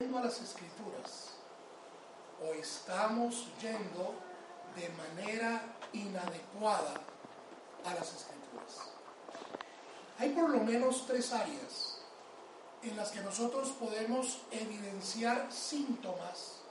a 0.00 0.24
las 0.24 0.40
escrituras 0.40 1.34
o 2.42 2.54
estamos 2.54 3.48
yendo 3.60 4.14
de 4.74 4.88
manera 4.96 5.60
inadecuada 5.92 6.94
a 7.84 7.94
las 7.94 8.14
escrituras. 8.14 8.88
Hay 10.18 10.30
por 10.30 10.48
lo 10.48 10.60
menos 10.60 11.06
tres 11.06 11.30
áreas 11.34 11.98
en 12.82 12.96
las 12.96 13.10
que 13.10 13.20
nosotros 13.20 13.68
podemos 13.78 14.38
evidenciar 14.50 15.52
síntomas 15.52 16.62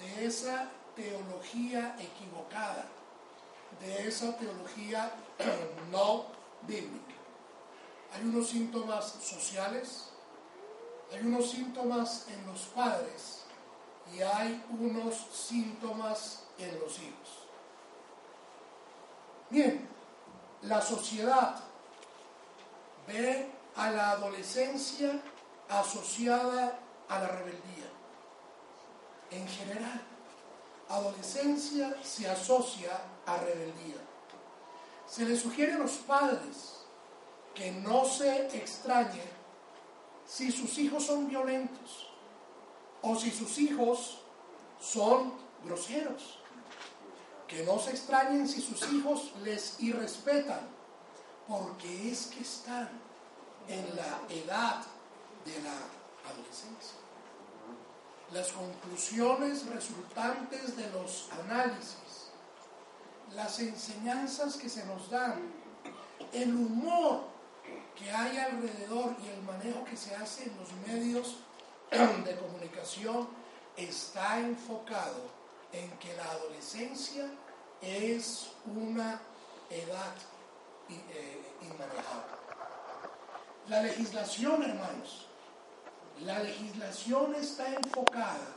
de 0.00 0.26
esa 0.26 0.68
teología 0.96 1.94
equivocada, 2.00 2.86
de 3.80 4.08
esa 4.08 4.36
teología 4.36 5.12
no 5.92 6.26
bíblica. 6.62 7.14
Hay 8.12 8.22
unos 8.22 8.48
síntomas 8.48 9.12
sociales, 9.22 10.11
hay 11.12 11.26
unos 11.26 11.50
síntomas 11.50 12.26
en 12.28 12.46
los 12.46 12.60
padres 12.74 13.42
y 14.14 14.22
hay 14.22 14.64
unos 14.78 15.14
síntomas 15.32 16.44
en 16.58 16.78
los 16.80 16.98
hijos. 16.98 17.28
Bien, 19.50 19.88
la 20.62 20.80
sociedad 20.80 21.56
ve 23.06 23.50
a 23.76 23.90
la 23.90 24.10
adolescencia 24.12 25.20
asociada 25.68 26.78
a 27.08 27.18
la 27.18 27.28
rebeldía. 27.28 27.90
En 29.30 29.46
general, 29.48 30.00
adolescencia 30.88 31.96
se 32.02 32.28
asocia 32.28 32.98
a 33.26 33.36
rebeldía. 33.36 33.96
Se 35.06 35.24
le 35.24 35.36
sugiere 35.36 35.74
a 35.74 35.78
los 35.78 35.92
padres 35.92 36.84
que 37.54 37.70
no 37.72 38.04
se 38.04 38.46
extrañen 38.56 39.41
si 40.26 40.50
sus 40.50 40.78
hijos 40.78 41.06
son 41.06 41.28
violentos 41.28 42.08
o 43.02 43.16
si 43.16 43.30
sus 43.30 43.58
hijos 43.58 44.20
son 44.80 45.34
groseros. 45.64 46.38
Que 47.46 47.64
no 47.64 47.78
se 47.78 47.90
extrañen 47.90 48.48
si 48.48 48.62
sus 48.62 48.90
hijos 48.92 49.32
les 49.42 49.78
irrespetan, 49.80 50.60
porque 51.46 52.10
es 52.10 52.26
que 52.28 52.40
están 52.40 52.88
en 53.68 53.84
la 53.94 54.20
edad 54.30 54.82
de 55.44 55.62
la 55.62 56.30
adolescencia. 56.30 56.98
Las 58.32 58.52
conclusiones 58.52 59.66
resultantes 59.66 60.76
de 60.76 60.88
los 60.90 61.28
análisis, 61.44 62.30
las 63.34 63.58
enseñanzas 63.60 64.56
que 64.56 64.70
se 64.70 64.86
nos 64.86 65.10
dan, 65.10 65.52
el 66.32 66.54
humor 66.54 67.31
que 67.96 68.10
hay 68.10 68.38
alrededor 68.38 69.14
y 69.22 69.28
el 69.28 69.42
manejo 69.42 69.84
que 69.84 69.96
se 69.96 70.14
hace 70.14 70.44
en 70.44 70.56
los 70.56 70.72
medios 70.86 71.36
de 71.90 72.36
comunicación 72.36 73.28
está 73.76 74.38
enfocado 74.40 75.30
en 75.72 75.90
que 75.98 76.14
la 76.16 76.24
adolescencia 76.30 77.26
es 77.80 78.50
una 78.66 79.20
edad 79.70 80.14
eh, 80.88 81.42
inmanejable. 81.62 82.32
La 83.68 83.82
legislación, 83.82 84.62
hermanos, 84.62 85.26
la 86.20 86.40
legislación 86.40 87.34
está 87.34 87.68
enfocada 87.74 88.56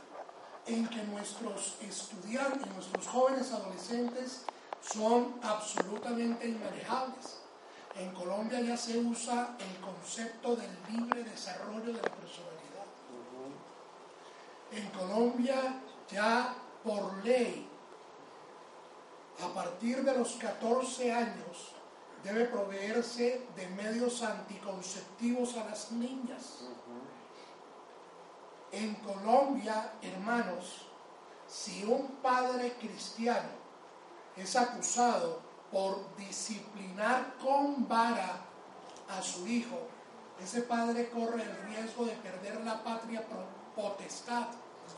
en 0.66 0.86
que 0.88 1.02
nuestros 1.04 1.76
estudiantes, 1.80 2.66
nuestros 2.74 3.06
jóvenes 3.06 3.52
adolescentes 3.52 4.44
son 4.80 5.38
absolutamente 5.42 6.48
inmanejables 6.48 7.45
en 7.98 8.10
Colombia 8.12 8.60
ya 8.60 8.76
se 8.76 8.98
usa 8.98 9.56
el 9.58 9.80
concepto 9.80 10.54
del 10.54 10.70
libre 10.90 11.24
desarrollo 11.24 11.92
de 11.92 11.94
la 11.94 12.02
personalidad. 12.02 12.86
En 14.70 14.88
Colombia 14.90 15.80
ya 16.10 16.54
por 16.84 17.24
ley, 17.24 17.68
a 19.42 19.48
partir 19.54 20.02
de 20.04 20.18
los 20.18 20.34
14 20.34 21.12
años, 21.12 21.72
debe 22.22 22.46
proveerse 22.46 23.46
de 23.54 23.66
medios 23.68 24.22
anticonceptivos 24.22 25.56
a 25.56 25.64
las 25.64 25.92
niñas. 25.92 26.64
En 28.72 28.94
Colombia, 28.96 29.92
hermanos, 30.02 30.86
si 31.48 31.84
un 31.84 32.16
padre 32.22 32.74
cristiano 32.78 33.48
es 34.36 34.54
acusado 34.56 35.45
por 35.70 36.16
disciplinar 36.16 37.34
con 37.42 37.88
vara 37.88 38.40
a 39.08 39.22
su 39.22 39.46
hijo, 39.46 39.88
ese 40.42 40.62
padre 40.62 41.10
corre 41.10 41.42
el 41.42 41.56
riesgo 41.68 42.04
de 42.04 42.12
perder 42.12 42.60
la 42.62 42.82
patria 42.82 43.24
potestad 43.74 44.48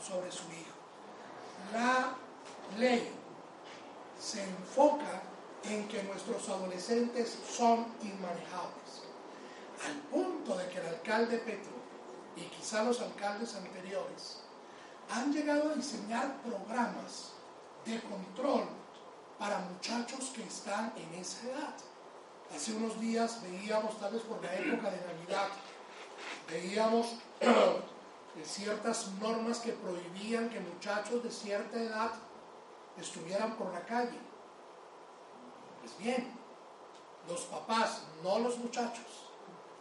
sobre 0.01 0.31
su 0.31 0.43
hijo. 0.45 0.75
La 1.73 2.15
ley 2.77 3.11
se 4.19 4.43
enfoca 4.43 5.21
en 5.63 5.87
que 5.87 6.03
nuestros 6.03 6.47
adolescentes 6.49 7.37
son 7.49 7.85
inmanejables, 8.01 9.03
al 9.85 9.95
punto 10.11 10.57
de 10.57 10.67
que 10.69 10.79
el 10.79 10.87
alcalde 10.87 11.37
Petro 11.39 11.71
y 12.35 12.41
quizá 12.43 12.83
los 12.83 13.01
alcaldes 13.01 13.55
anteriores 13.55 14.41
han 15.09 15.33
llegado 15.33 15.71
a 15.71 15.75
diseñar 15.75 16.37
programas 16.41 17.31
de 17.85 17.99
control 18.01 18.78
para 19.39 19.57
muchachos 19.59 20.33
que 20.35 20.43
están 20.43 20.93
en 20.97 21.19
esa 21.19 21.47
edad. 21.47 21.75
Hace 22.53 22.73
unos 22.73 22.99
días 22.99 23.41
veíamos, 23.41 23.97
tal 23.99 24.13
vez 24.13 24.21
por 24.23 24.43
la 24.43 24.53
época 24.53 24.91
de 24.91 24.97
Navidad, 24.97 25.47
veíamos 26.49 27.15
ciertas 28.43 29.07
normas 29.21 29.59
que 29.59 29.71
prohibían 29.71 30.49
que 30.49 30.59
muchachos 30.59 31.23
de 31.23 31.31
cierta 31.31 31.81
edad 31.81 32.11
estuvieran 32.97 33.55
por 33.55 33.71
la 33.71 33.81
calle. 33.85 34.19
Pues 35.79 35.97
bien, 35.97 36.33
los 37.29 37.41
papás, 37.41 38.01
no 38.21 38.39
los 38.39 38.57
muchachos, 38.57 39.29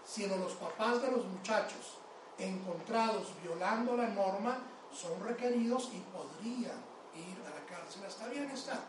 sino 0.04 0.36
los 0.36 0.52
papás 0.52 1.02
de 1.02 1.10
los 1.10 1.24
muchachos 1.24 1.98
encontrados 2.38 3.32
violando 3.42 3.96
la 3.96 4.06
norma 4.06 4.58
son 4.94 5.20
requeridos 5.24 5.90
y 5.92 5.98
podrían 6.12 6.78
ir 7.14 7.36
a 7.44 7.50
la 7.50 7.66
cárcel. 7.66 8.04
Está 8.04 8.28
bien, 8.28 8.48
está 8.50 8.80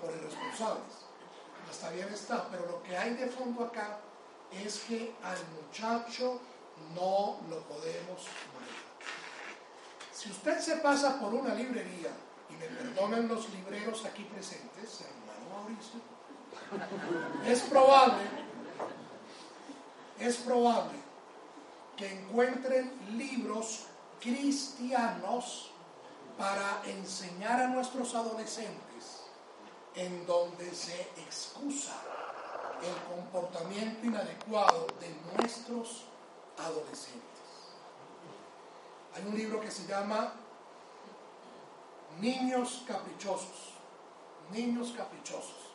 por 0.00 0.10
irresponsables. 0.10 1.06
Hasta 1.68 1.90
bien 1.90 2.08
está, 2.08 2.48
pero 2.50 2.66
lo 2.66 2.82
que 2.82 2.96
hay 2.96 3.14
de 3.14 3.26
fondo 3.26 3.64
acá 3.64 3.98
es 4.52 4.80
que 4.80 5.14
al 5.22 5.38
muchacho 5.54 6.40
no 6.94 7.38
lo 7.48 7.60
podemos 7.62 8.26
manejar. 8.52 8.90
Si 10.12 10.30
usted 10.30 10.58
se 10.58 10.76
pasa 10.76 11.20
por 11.20 11.32
una 11.32 11.54
librería, 11.54 12.10
y 12.50 12.54
me 12.54 12.66
perdonan 12.66 13.28
los 13.28 13.48
libreros 13.50 14.04
aquí 14.04 14.24
presentes, 14.24 15.02
hermano 15.02 15.62
Mauricio, 15.62 16.00
es 17.46 17.60
probable, 17.62 18.24
es 20.18 20.36
probable 20.38 20.98
que 21.96 22.20
encuentren 22.20 22.92
libros 23.16 23.86
cristianos 24.20 25.70
para 26.36 26.82
enseñar 26.86 27.62
a 27.62 27.68
nuestros 27.68 28.14
adolescentes 28.14 28.89
en 29.94 30.26
donde 30.26 30.72
se 30.74 31.00
excusa 31.16 31.94
el 32.82 33.14
comportamiento 33.14 34.06
inadecuado 34.06 34.86
de 35.00 35.14
nuestros 35.36 36.04
adolescentes. 36.58 37.20
Hay 39.14 39.24
un 39.26 39.36
libro 39.36 39.60
que 39.60 39.70
se 39.70 39.86
llama 39.86 40.32
Niños 42.20 42.84
Caprichosos. 42.86 43.74
Niños 44.52 44.92
Caprichosos. 44.96 45.70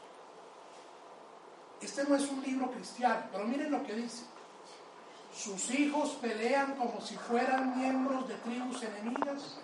Este 1.81 2.03
no 2.06 2.15
es 2.15 2.29
un 2.29 2.41
libro 2.41 2.71
cristiano, 2.71 3.23
pero 3.31 3.45
miren 3.45 3.71
lo 3.71 3.83
que 3.83 3.94
dice. 3.94 4.23
Sus 5.33 5.69
hijos 5.71 6.17
pelean 6.21 6.75
como 6.75 7.01
si 7.01 7.15
fueran 7.15 7.77
miembros 7.77 8.27
de 8.27 8.35
tribus 8.35 8.81
enemigas 8.83 9.57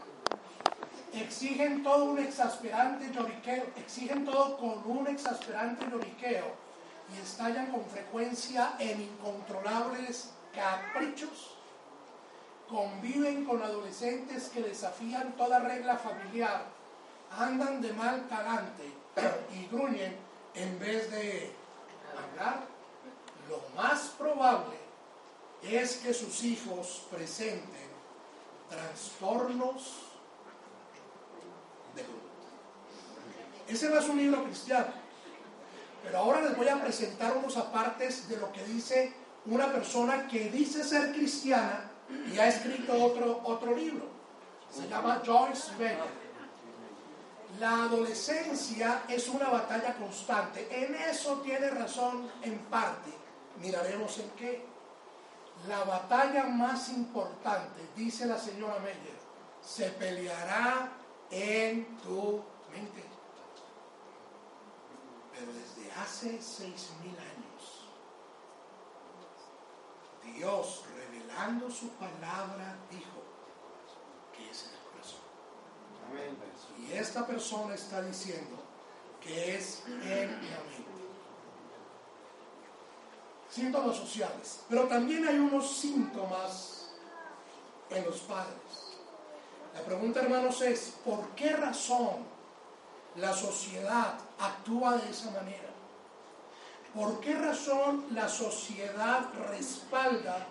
exigen 1.20 1.84
todo 1.84 2.06
un 2.06 2.20
exasperante 2.20 3.12
lloriqueo, 3.14 3.66
exigen 3.76 4.26
todo 4.26 4.58
con 4.58 4.82
un 4.86 5.08
exasperante 5.08 5.86
lloriqueo 5.90 6.46
y 7.14 7.22
estallan 7.22 7.72
con 7.72 7.86
frecuencia 7.86 8.74
en 8.80 9.02
incontrolables 9.02 10.30
caprichos, 10.54 11.56
conviven 12.70 13.46
con 13.46 13.62
adolescentes 13.62 14.50
que 14.50 14.62
desafían 14.62 15.34
toda 15.34 15.60
regla 15.60 15.98
familiar, 15.98 16.66
andan 17.38 17.82
de 17.82 17.94
mal 17.94 18.28
talante 18.28 18.92
y 19.54 19.66
gruñen 19.68 20.16
en 20.54 20.80
vez 20.80 21.12
de 21.12 21.52
hablar, 22.18 22.66
lo 23.50 23.62
más 23.76 24.14
probable 24.18 24.78
es 25.64 25.98
que 25.98 26.14
sus 26.14 26.44
hijos 26.44 27.08
presenten 27.12 27.90
trastornos 28.70 30.12
de 31.96 32.04
conducta. 32.04 32.30
Ese 33.72 33.90
no 33.90 34.00
es 34.00 34.10
un 34.10 34.18
libro 34.18 34.44
cristiano. 34.44 34.88
Pero 36.04 36.18
ahora 36.18 36.42
les 36.42 36.58
voy 36.58 36.68
a 36.68 36.82
presentar 36.82 37.38
unos 37.38 37.56
apartes 37.56 38.28
de 38.28 38.38
lo 38.38 38.52
que 38.52 38.64
dice 38.66 39.14
una 39.46 39.72
persona 39.72 40.28
que 40.28 40.50
dice 40.50 40.84
ser 40.84 41.14
cristiana 41.14 41.90
y 42.32 42.38
ha 42.38 42.48
escrito 42.48 42.94
otro, 43.02 43.42
otro 43.44 43.76
libro. 43.76 44.08
Se 44.70 44.88
llama 44.88 45.22
Joyce 45.26 45.72
Becker. 45.78 46.22
La 47.60 47.84
adolescencia 47.84 49.04
es 49.08 49.28
una 49.28 49.50
batalla 49.50 49.96
constante. 49.96 50.68
En 50.72 50.96
eso 50.96 51.42
tiene 51.42 51.70
razón 51.70 52.30
en 52.42 52.58
parte. 52.66 53.12
Miraremos 53.62 54.18
en 54.20 54.30
qué. 54.32 54.66
La 55.68 55.84
batalla 55.84 56.46
más 56.46 56.90
importante, 56.90 57.82
dice 57.96 58.26
la 58.26 58.38
señora 58.38 58.80
Meyer, 58.80 59.20
se 59.62 59.90
peleará 59.92 60.92
en 61.30 61.86
tu 61.98 62.42
mente. 62.74 63.11
Pero 65.42 65.54
desde 65.54 65.92
hace 65.94 66.40
seis 66.40 66.92
mil 67.02 67.18
años, 67.18 67.88
Dios 70.36 70.84
revelando 70.96 71.72
su 71.72 71.90
palabra 71.94 72.78
dijo 72.92 73.24
que 74.38 74.52
es 74.52 74.68
en 74.68 74.74
el 74.74 74.80
corazón. 74.92 75.22
Y 76.78 76.94
esta 76.94 77.26
persona 77.26 77.74
está 77.74 78.04
diciendo 78.04 78.56
que 79.20 79.56
es 79.56 79.82
en 79.88 80.00
la 80.00 80.06
mente 80.06 80.48
síntomas 83.50 83.96
sociales, 83.98 84.60
pero 84.70 84.88
también 84.88 85.28
hay 85.28 85.40
unos 85.40 85.76
síntomas 85.76 86.92
en 87.90 88.06
los 88.06 88.20
padres. 88.22 89.00
La 89.74 89.82
pregunta, 89.82 90.22
hermanos, 90.22 90.62
es, 90.62 90.98
¿por 91.04 91.30
qué 91.30 91.50
razón 91.54 92.41
la 93.16 93.34
sociedad 93.34 94.18
actúa 94.40 94.98
de 94.98 95.10
esa 95.10 95.32
manera? 95.32 95.70
¿Por 96.94 97.20
qué 97.22 97.36
razón 97.36 98.06
la 98.12 98.28
sociedad 98.28 99.30
respalda 99.50 100.46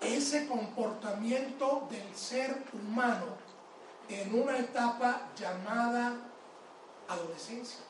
ese 0.00 0.48
comportamiento 0.48 1.86
del 1.88 2.16
ser 2.16 2.64
humano 2.72 3.26
en 4.08 4.40
una 4.40 4.58
etapa 4.58 5.28
llamada 5.38 6.14
adolescencia? 7.08 7.80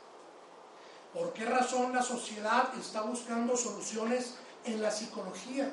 ¿Por 1.15 1.33
qué 1.33 1.45
razón 1.45 1.95
la 1.95 2.03
sociedad 2.03 2.75
está 2.79 3.03
buscando 3.03 3.57
soluciones 3.57 4.35
en 4.65 4.83
la 4.83 4.91
psicología? 4.91 5.71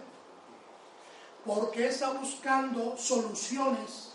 ¿Por 1.45 1.71
qué 1.71 1.87
está 1.87 2.11
buscando 2.11 2.97
soluciones 2.97 4.08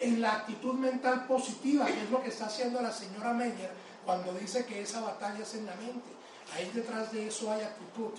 en 0.00 0.20
la 0.20 0.32
actitud 0.32 0.74
mental 0.74 1.26
positiva, 1.26 1.86
que 1.86 2.02
es 2.02 2.10
lo 2.10 2.22
que 2.22 2.28
está 2.28 2.46
haciendo 2.46 2.80
la 2.80 2.92
señora 2.92 3.32
Meyer 3.32 3.72
cuando 4.04 4.32
dice 4.34 4.66
que 4.66 4.82
esa 4.82 5.00
batalla 5.00 5.42
es 5.42 5.54
en 5.54 5.66
la 5.66 5.74
mente? 5.76 6.10
Ahí 6.54 6.70
detrás 6.74 7.12
de 7.12 7.26
eso 7.26 7.50
hay 7.50 7.62
actitud 7.62 8.12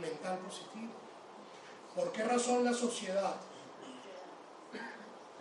mental 0.00 0.38
positiva. 0.38 0.92
¿Por 1.94 2.12
qué 2.12 2.24
razón 2.24 2.64
la 2.64 2.72
sociedad 2.72 3.34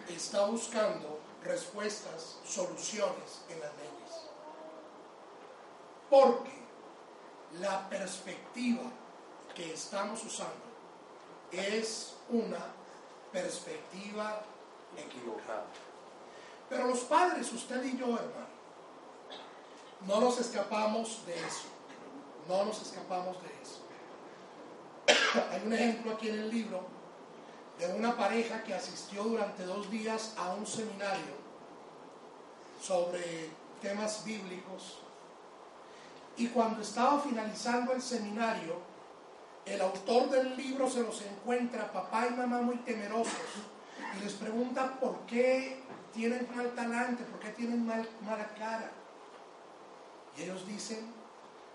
está 0.10 0.46
buscando 0.46 1.20
respuestas, 1.44 2.38
soluciones 2.46 3.42
en 3.50 3.60
las 3.60 3.72
mentes? 3.76 4.16
Porque 6.10 6.58
la 7.60 7.88
perspectiva 7.90 8.84
que 9.54 9.74
estamos 9.74 10.24
usando 10.24 10.66
es 11.52 12.16
una 12.30 12.66
perspectiva 13.32 14.42
equivocada. 14.96 15.66
Pero 16.70 16.88
los 16.88 17.00
padres, 17.02 17.52
usted 17.52 17.84
y 17.84 17.98
yo, 17.98 18.06
hermano, 18.06 18.48
no 20.06 20.22
nos 20.22 20.40
escapamos 20.40 21.26
de 21.26 21.36
eso. 21.36 21.68
No 22.48 22.66
nos 22.66 22.82
escapamos 22.82 23.38
de 23.42 23.50
eso. 23.62 23.82
Hay 25.52 25.62
un 25.66 25.74
ejemplo 25.74 26.14
aquí 26.14 26.30
en 26.30 26.40
el 26.40 26.50
libro 26.50 26.82
de 27.80 27.88
una 27.94 28.16
pareja 28.16 28.64
que 28.64 28.74
asistió 28.74 29.24
durante 29.24 29.64
dos 29.64 29.90
días 29.90 30.34
a 30.38 30.54
un 30.54 30.66
seminario 30.66 31.36
sobre 32.82 33.50
temas 33.82 34.24
bíblicos 34.24 35.00
y 36.38 36.48
cuando 36.50 36.82
estaba 36.82 37.20
finalizando 37.20 37.94
el 37.94 38.02
seminario, 38.02 38.76
el 39.66 39.82
autor 39.82 40.30
del 40.30 40.56
libro 40.56 40.90
se 40.90 41.02
los 41.02 41.22
encuentra, 41.24 41.92
papá 41.92 42.28
y 42.28 42.34
mamá 42.34 42.62
muy 42.62 42.78
temerosos, 42.78 43.34
y 44.18 44.24
les 44.24 44.34
pregunta 44.34 45.00
por 45.00 45.20
qué 45.26 45.82
tienen 46.14 46.48
mal 46.56 46.74
talante, 46.74 47.24
por 47.24 47.40
qué 47.40 47.50
tienen 47.50 47.86
mal, 47.86 48.08
mala 48.22 48.48
cara. 48.56 48.92
Y 50.38 50.44
ellos 50.44 50.68
dicen 50.68 51.14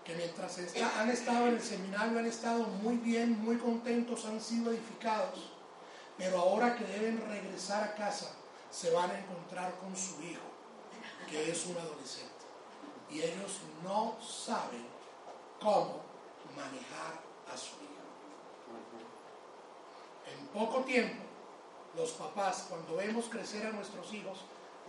que 0.03 0.15
mientras 0.15 0.57
han 0.97 1.09
estado 1.09 1.47
en 1.47 1.55
el 1.55 1.61
seminario 1.61 2.19
han 2.19 2.25
estado 2.25 2.63
muy 2.65 2.97
bien, 2.97 3.39
muy 3.43 3.57
contentos, 3.57 4.25
han 4.25 4.41
sido 4.41 4.71
edificados, 4.71 5.51
pero 6.17 6.39
ahora 6.39 6.75
que 6.75 6.85
deben 6.85 7.21
regresar 7.27 7.83
a 7.83 7.95
casa, 7.95 8.35
se 8.69 8.91
van 8.91 9.11
a 9.11 9.19
encontrar 9.19 9.75
con 9.79 9.95
su 9.95 10.21
hijo, 10.23 10.41
que 11.29 11.51
es 11.51 11.65
un 11.67 11.77
adolescente 11.77 12.33
y 13.13 13.21
ellos 13.21 13.59
no 13.83 14.15
saben 14.21 14.85
cómo 15.59 16.01
manejar 16.55 17.21
a 17.53 17.57
su 17.57 17.75
hijo. 17.75 17.83
En 20.25 20.47
poco 20.47 20.83
tiempo, 20.83 21.23
los 21.95 22.11
papás, 22.11 22.65
cuando 22.69 22.95
vemos 22.95 23.25
crecer 23.29 23.67
a 23.67 23.71
nuestros 23.71 24.11
hijos, 24.13 24.39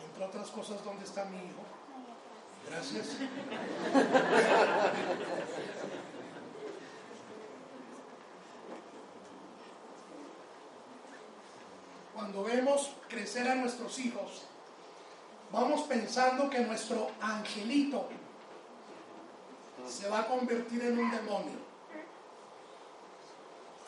entre 0.06 0.24
otras 0.24 0.48
cosas, 0.50 0.82
¿dónde 0.84 1.04
está 1.04 1.24
mi 1.26 1.36
hijo? 1.36 1.62
Gracias. 2.68 3.06
Cuando 12.14 12.44
vemos 12.44 12.90
crecer 13.08 13.48
a 13.48 13.54
nuestros 13.54 13.98
hijos, 13.98 14.42
vamos 15.52 15.82
pensando 15.82 16.48
que 16.48 16.60
nuestro 16.60 17.10
angelito 17.20 18.08
se 19.88 20.08
va 20.08 20.20
a 20.20 20.26
convertir 20.26 20.82
en 20.82 20.98
un 20.98 21.10
demonio. 21.10 21.58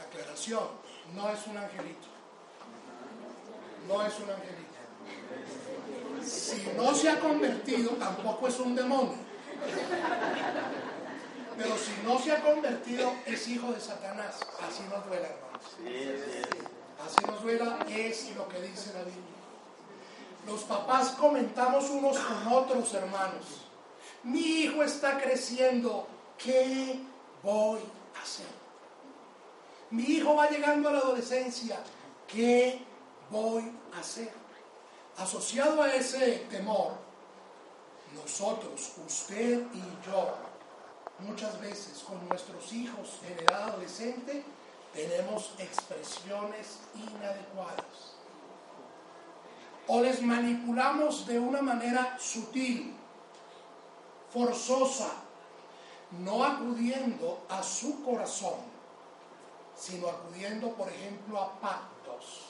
Aclaración, 0.00 0.68
no 1.14 1.30
es 1.30 1.46
un 1.46 1.56
angelito. 1.56 2.15
No 3.88 4.02
es 4.04 4.14
un 4.18 4.30
angelito. 4.30 4.66
Si 6.24 6.66
no 6.76 6.94
se 6.94 7.08
ha 7.08 7.20
convertido, 7.20 7.90
tampoco 7.92 8.48
es 8.48 8.58
un 8.58 8.74
demonio. 8.74 9.14
Pero 11.56 11.76
si 11.78 11.92
no 12.04 12.18
se 12.18 12.32
ha 12.32 12.42
convertido, 12.42 13.12
es 13.24 13.48
hijo 13.48 13.72
de 13.72 13.80
Satanás. 13.80 14.40
Así 14.66 14.82
nos 14.90 15.06
duela, 15.06 15.28
hermanos. 15.28 15.62
Así 17.04 17.26
nos 17.26 17.42
duela, 17.42 17.78
es 17.88 18.36
lo 18.36 18.48
que 18.48 18.60
dice 18.60 18.92
la 18.92 19.04
Biblia. 19.04 19.22
Los 20.46 20.62
papás 20.62 21.10
comentamos 21.10 21.88
unos 21.90 22.18
con 22.18 22.52
otros, 22.52 22.92
hermanos. 22.94 23.66
Mi 24.22 24.40
hijo 24.40 24.82
está 24.82 25.20
creciendo, 25.20 26.08
¿qué 26.38 27.00
voy 27.42 27.80
a 28.18 28.22
hacer? 28.22 28.46
Mi 29.90 30.02
hijo 30.02 30.34
va 30.34 30.48
llegando 30.48 30.88
a 30.88 30.92
la 30.92 30.98
adolescencia, 30.98 31.78
¿qué 32.26 32.85
voy 33.30 33.72
a 33.94 34.00
hacer? 34.00 34.32
Asociado 35.16 35.82
a 35.82 35.94
ese 35.94 36.46
temor, 36.50 36.92
nosotros, 38.14 38.92
usted 39.06 39.66
y 39.72 40.06
yo, 40.06 40.34
muchas 41.20 41.60
veces 41.60 42.02
con 42.06 42.26
nuestros 42.28 42.72
hijos 42.72 43.20
en 43.26 43.38
edad 43.44 43.70
adolescente, 43.70 44.44
tenemos 44.92 45.54
expresiones 45.58 46.78
inadecuadas 46.94 48.16
o 49.88 50.00
les 50.00 50.20
manipulamos 50.22 51.26
de 51.26 51.38
una 51.38 51.62
manera 51.62 52.18
sutil, 52.18 52.94
forzosa, 54.32 55.12
no 56.10 56.44
acudiendo 56.44 57.46
a 57.48 57.62
su 57.62 58.02
corazón, 58.02 58.58
sino 59.76 60.08
acudiendo, 60.08 60.72
por 60.72 60.88
ejemplo, 60.88 61.40
a 61.40 61.60
pactos. 61.60 62.45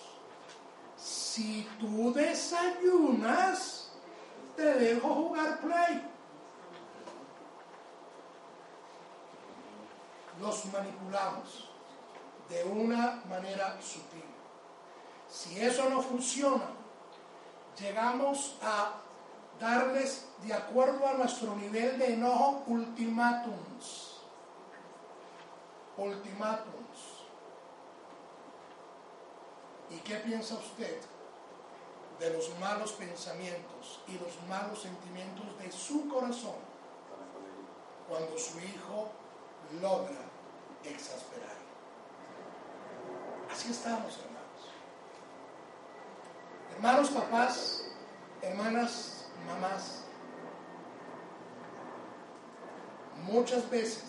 Si 1.06 1.62
tú 1.78 2.12
desayunas, 2.12 3.92
te 4.56 4.74
dejo 4.74 5.08
jugar 5.08 5.60
play. 5.60 6.02
Los 10.40 10.64
manipulamos 10.72 11.70
de 12.48 12.64
una 12.64 13.22
manera 13.28 13.78
sutil. 13.80 14.24
Si 15.30 15.60
eso 15.60 15.88
no 15.88 16.02
funciona, 16.02 16.70
llegamos 17.78 18.56
a 18.60 18.94
darles, 19.60 20.26
de 20.42 20.54
acuerdo 20.54 21.06
a 21.06 21.14
nuestro 21.14 21.54
nivel 21.54 22.00
de 22.00 22.14
enojo, 22.14 22.64
ultimátums. 22.66 24.22
Ultimátums. 25.96 26.75
¿Y 29.90 29.98
qué 29.98 30.16
piensa 30.16 30.54
usted 30.54 31.00
de 32.18 32.30
los 32.30 32.58
malos 32.58 32.92
pensamientos 32.92 34.00
y 34.08 34.18
los 34.18 34.40
malos 34.48 34.82
sentimientos 34.82 35.58
de 35.58 35.70
su 35.70 36.08
corazón 36.08 36.56
cuando 38.08 38.36
su 38.36 38.58
hijo 38.58 39.10
logra 39.80 40.22
exasperar? 40.84 41.56
Así 43.50 43.70
estamos, 43.70 44.18
hermanos. 44.18 44.36
Hermanos, 46.72 47.10
papás, 47.10 47.84
hermanas, 48.42 49.26
mamás, 49.46 50.02
muchas 53.22 53.70
veces 53.70 54.04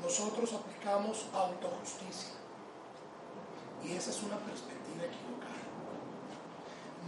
nosotros 0.00 0.52
aplicamos 0.52 1.26
autojusticia 1.32 2.43
y 3.84 3.96
esa 3.96 4.10
es 4.10 4.22
una 4.22 4.38
perspectiva 4.38 5.04
equivocada. 5.04 5.52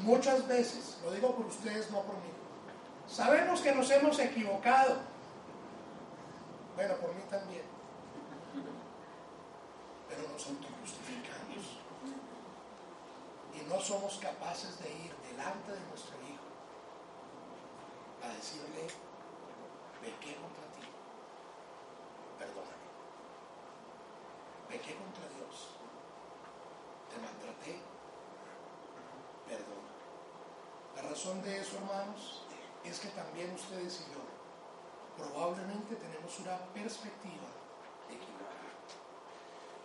Muchas 0.02 0.46
veces, 0.46 0.98
lo 1.02 1.10
digo 1.10 1.34
por 1.34 1.46
ustedes, 1.46 1.90
no 1.90 2.02
por 2.02 2.16
mí, 2.16 2.30
sabemos 3.08 3.60
que 3.60 3.74
nos 3.74 3.90
hemos 3.90 4.18
equivocado. 4.18 4.96
Bueno, 6.74 6.94
por 6.96 7.14
mí 7.14 7.22
también. 7.30 7.62
Pero 10.08 10.22
nos 10.22 10.46
autojustificamos. 10.46 11.80
Y 13.54 13.68
no 13.68 13.80
somos 13.80 14.18
capaces 14.18 14.78
de 14.80 14.90
ir 14.90 15.14
delante 15.30 15.72
de 15.72 15.80
nuestro 15.88 16.16
hijo 16.28 16.44
a 18.22 18.28
decirle, 18.28 18.86
pequé 20.02 20.36
contra 20.36 20.64
ti, 20.76 20.84
perdóname. 22.38 22.86
Pequé 24.68 24.94
contra 24.96 25.24
Dios 25.28 25.75
te 27.16 27.22
maltraté, 27.22 27.80
perdona. 29.48 29.92
La 30.96 31.02
razón 31.02 31.42
de 31.42 31.60
eso, 31.60 31.76
hermanos, 31.76 32.42
es 32.84 33.00
que 33.00 33.08
también 33.08 33.54
ustedes 33.54 34.00
y 34.00 34.12
yo 34.12 34.20
probablemente 35.16 35.96
tenemos 35.96 36.38
una 36.40 36.58
perspectiva 36.74 37.48
equivocada. 38.08 38.76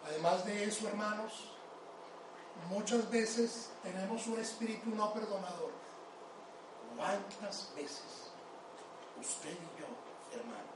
Además 0.05 0.45
de 0.45 0.63
eso, 0.65 0.87
hermanos, 0.87 1.53
muchas 2.69 3.09
veces 3.09 3.71
tenemos 3.81 4.27
un 4.27 4.39
espíritu 4.39 4.89
no 4.89 5.13
perdonador. 5.13 5.71
¿Cuántas 6.97 7.73
veces 7.75 8.31
usted 9.19 9.51
y 9.53 9.79
yo, 9.79 9.87
hermano, 10.37 10.71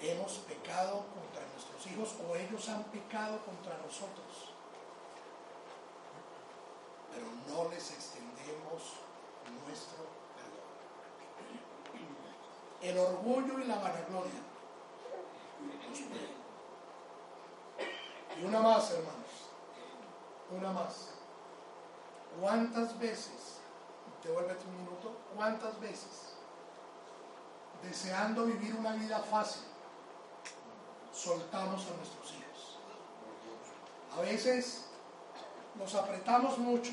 hemos 0.00 0.32
pecado 0.38 1.04
contra 1.12 1.44
nuestros 1.52 1.86
hijos 1.88 2.14
o 2.24 2.36
ellos 2.36 2.68
han 2.68 2.84
pecado 2.84 3.44
contra 3.44 3.76
nosotros? 3.78 4.49
Pero 7.12 7.26
no 7.48 7.70
les 7.70 7.90
extendemos 7.90 8.82
nuestro 9.64 10.04
perdón. 10.36 10.70
El 12.80 12.98
orgullo 12.98 13.58
y 13.58 13.64
la 13.64 13.76
vanagloria 13.76 14.50
Y 18.40 18.44
una 18.44 18.60
más, 18.60 18.90
hermanos, 18.90 19.50
una 20.50 20.72
más. 20.72 21.08
¿Cuántas 22.40 22.98
veces, 22.98 23.58
devuélvete 24.24 24.64
un 24.66 24.76
minuto, 24.78 25.14
cuántas 25.36 25.78
veces, 25.78 26.36
deseando 27.82 28.46
vivir 28.46 28.74
una 28.76 28.92
vida 28.92 29.18
fácil, 29.18 29.62
soltamos 31.12 31.86
a 31.86 31.96
nuestros 31.96 32.32
hijos? 32.32 32.78
A 34.16 34.20
veces 34.22 34.89
nos 35.76 35.94
apretamos 35.94 36.58
mucho. 36.58 36.92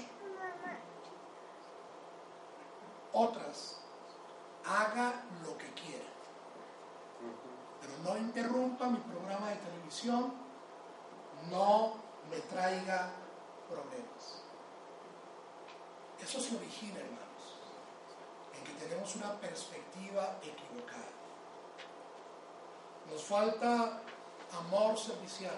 Otras, 3.14 3.80
haga 4.66 5.24
lo 5.46 5.58
que 5.58 5.72
quiera. 5.74 6.06
Pero 7.82 7.94
no 8.04 8.18
interrumpa 8.18 8.88
mi 8.88 9.00
programa 9.00 9.50
de 9.50 9.56
televisión, 9.56 10.34
no 11.50 11.96
me 12.30 12.38
traiga 12.42 13.10
problemas. 13.70 14.44
Eso 16.22 16.40
se 16.40 16.56
origina, 16.58 17.00
hermanos, 17.00 17.56
en 18.54 18.64
que 18.64 18.74
tenemos 18.86 19.16
una 19.16 19.34
perspectiva 19.40 20.38
equivocada. 20.42 21.08
Nos 23.10 23.24
falta 23.24 24.02
amor 24.60 24.98
servicial 24.98 25.56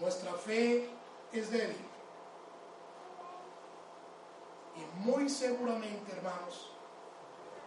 nuestra 0.00 0.32
fe 0.32 0.88
es 1.32 1.50
débil. 1.50 1.86
Y 4.76 5.00
muy 5.00 5.28
seguramente, 5.28 6.12
hermanos, 6.12 6.70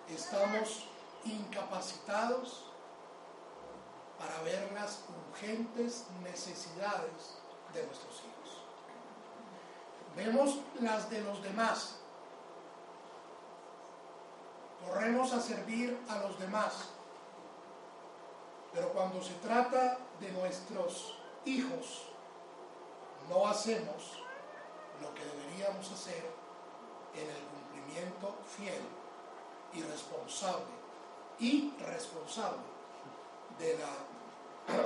estamos 0.09 0.87
incapacitados 1.25 2.65
para 4.17 4.41
ver 4.41 4.71
las 4.73 4.99
urgentes 5.29 6.05
necesidades 6.23 7.37
de 7.73 7.85
nuestros 7.85 8.21
hijos. 8.21 8.33
Vemos 10.15 10.59
las 10.79 11.09
de 11.09 11.21
los 11.21 11.41
demás. 11.43 11.95
Corremos 14.85 15.33
a 15.33 15.41
servir 15.41 15.97
a 16.09 16.17
los 16.19 16.39
demás. 16.39 16.89
Pero 18.73 18.89
cuando 18.89 19.21
se 19.21 19.33
trata 19.35 19.97
de 20.19 20.31
nuestros 20.31 21.17
hijos, 21.45 22.12
no 23.29 23.47
hacemos 23.47 24.19
lo 25.01 25.13
que 25.13 25.23
deberíamos 25.25 25.91
hacer 25.91 26.31
en 27.15 27.29
el 27.29 27.43
cumplimiento 27.47 28.35
fiel 28.57 28.81
y 29.73 29.81
responsable 29.83 30.65
y 31.39 31.73
responsable 31.79 32.61
de 33.59 33.77
la, 33.77 34.73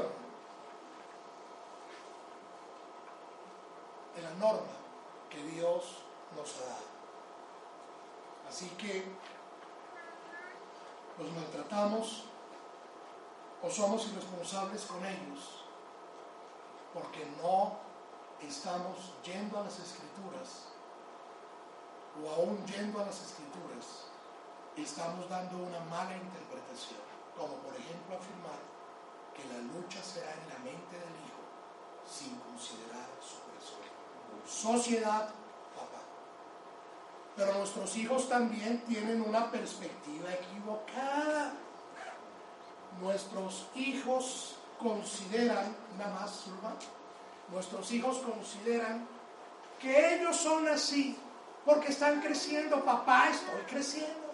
de 4.15 4.21
la 4.21 4.31
norma 4.31 4.77
que 5.29 5.43
Dios 5.43 6.03
nos 6.35 6.55
ha 6.57 6.65
dado. 6.65 6.87
Así 8.49 8.69
que 8.77 9.05
los 11.17 11.31
maltratamos 11.31 12.23
o 13.61 13.69
somos 13.69 14.07
irresponsables 14.07 14.85
con 14.85 15.05
ellos 15.05 15.63
porque 16.93 17.25
no 17.41 17.86
estamos 18.41 19.13
yendo 19.23 19.59
a 19.59 19.63
las 19.63 19.79
escrituras 19.79 20.67
o 22.23 22.29
aún 22.29 22.65
yendo 22.65 22.99
a 22.99 23.05
las 23.05 23.21
escrituras, 23.21 24.07
estamos 24.75 25.29
dando 25.29 25.57
una 25.57 25.79
mala 25.81 26.15
interpretación, 26.15 26.99
como 27.37 27.53
por 27.55 27.75
ejemplo 27.75 28.17
afirmar 28.17 28.59
que 29.33 29.45
la 29.53 29.59
lucha 29.73 30.01
será 30.01 30.33
en 30.33 30.49
la 30.49 30.59
mente 30.59 30.97
del 30.97 31.15
hijo 31.25 31.41
sin 32.09 32.35
considerar 32.39 33.09
su 33.21 33.37
corazón. 33.45 33.83
Sociedad, 34.47 35.29
papá. 35.75 36.01
Pero 37.35 37.53
nuestros 37.53 37.95
hijos 37.97 38.29
también 38.29 38.83
tienen 38.87 39.21
una 39.21 39.51
perspectiva 39.51 40.33
equivocada. 40.33 41.53
Nuestros 42.99 43.67
hijos 43.75 44.55
consideran, 44.79 45.75
nada 45.97 46.21
más, 46.21 46.45
nuestros 47.51 47.91
hijos 47.91 48.19
consideran 48.19 49.07
que 49.79 50.15
ellos 50.15 50.35
son 50.35 50.67
así 50.67 51.17
porque 51.65 51.89
están 51.89 52.21
creciendo. 52.21 52.83
Papá, 52.83 53.29
estoy 53.29 53.61
creciendo. 53.69 54.27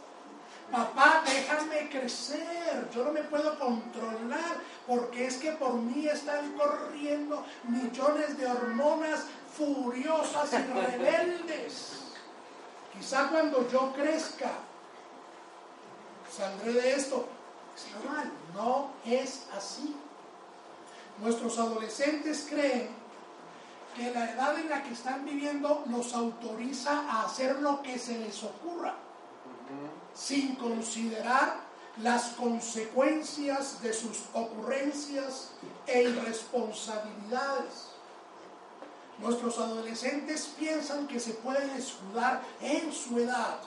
Papá, 0.72 1.24
déjame 1.26 1.90
crecer. 1.90 2.90
Yo 2.94 3.04
no 3.04 3.12
me 3.12 3.24
puedo 3.24 3.58
controlar 3.60 4.58
porque 4.88 5.28
es 5.28 5.38
que 5.38 5.52
por 5.52 5.74
mí 5.74 6.08
están 6.08 6.54
corriendo 6.54 7.46
millones 7.68 8.38
de 8.38 8.48
hormonas 8.48 9.26
furiosas 9.56 10.52
y 10.54 10.58
rebeldes. 10.74 12.00
Quizá 12.98 13.28
cuando 13.30 13.70
yo 13.70 13.92
crezca, 13.94 14.52
saldré 16.36 16.74
de 16.74 16.94
esto. 16.94 17.28
Es 17.76 17.88
normal, 17.96 18.32
no 18.54 18.92
es 19.06 19.48
así. 19.56 19.96
Nuestros 21.20 21.58
adolescentes 21.58 22.48
creen 22.50 23.03
que 23.94 24.12
la 24.12 24.32
edad 24.32 24.60
en 24.60 24.70
la 24.70 24.84
que 24.84 24.94
están 24.94 25.26
viviendo 25.26 25.84
los 25.88 26.14
autoriza 26.14 27.02
a 27.10 27.26
hacer 27.26 27.60
lo 27.60 27.82
que 27.82 27.98
se 28.00 28.18
les 28.18 28.44
ocurra, 28.44 28.96
sin 30.14 30.56
considerar 30.56 31.58
las 31.98 32.30
consecuencias 32.30 33.82
de 33.82 33.94
sus 33.94 34.24
ocurrencias 34.34 35.52
e 35.86 36.04
irresponsabilidades. 36.04 37.90
Nuestros 39.20 39.60
adolescentes 39.60 40.54
piensan 40.58 41.08
que 41.08 41.20
se 41.20 41.34
pueden 41.36 41.70
escudar 41.72 42.42
en 42.62 42.92
su 42.92 43.20
edad 43.20 43.60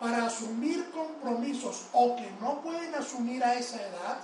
para 0.00 0.26
asumir 0.26 0.90
compromisos 0.90 1.86
o 1.92 2.16
que 2.16 2.28
no 2.40 2.60
pueden 2.60 2.94
asumir 2.94 3.44
a 3.44 3.54
esa 3.54 3.80
edad 3.80 4.18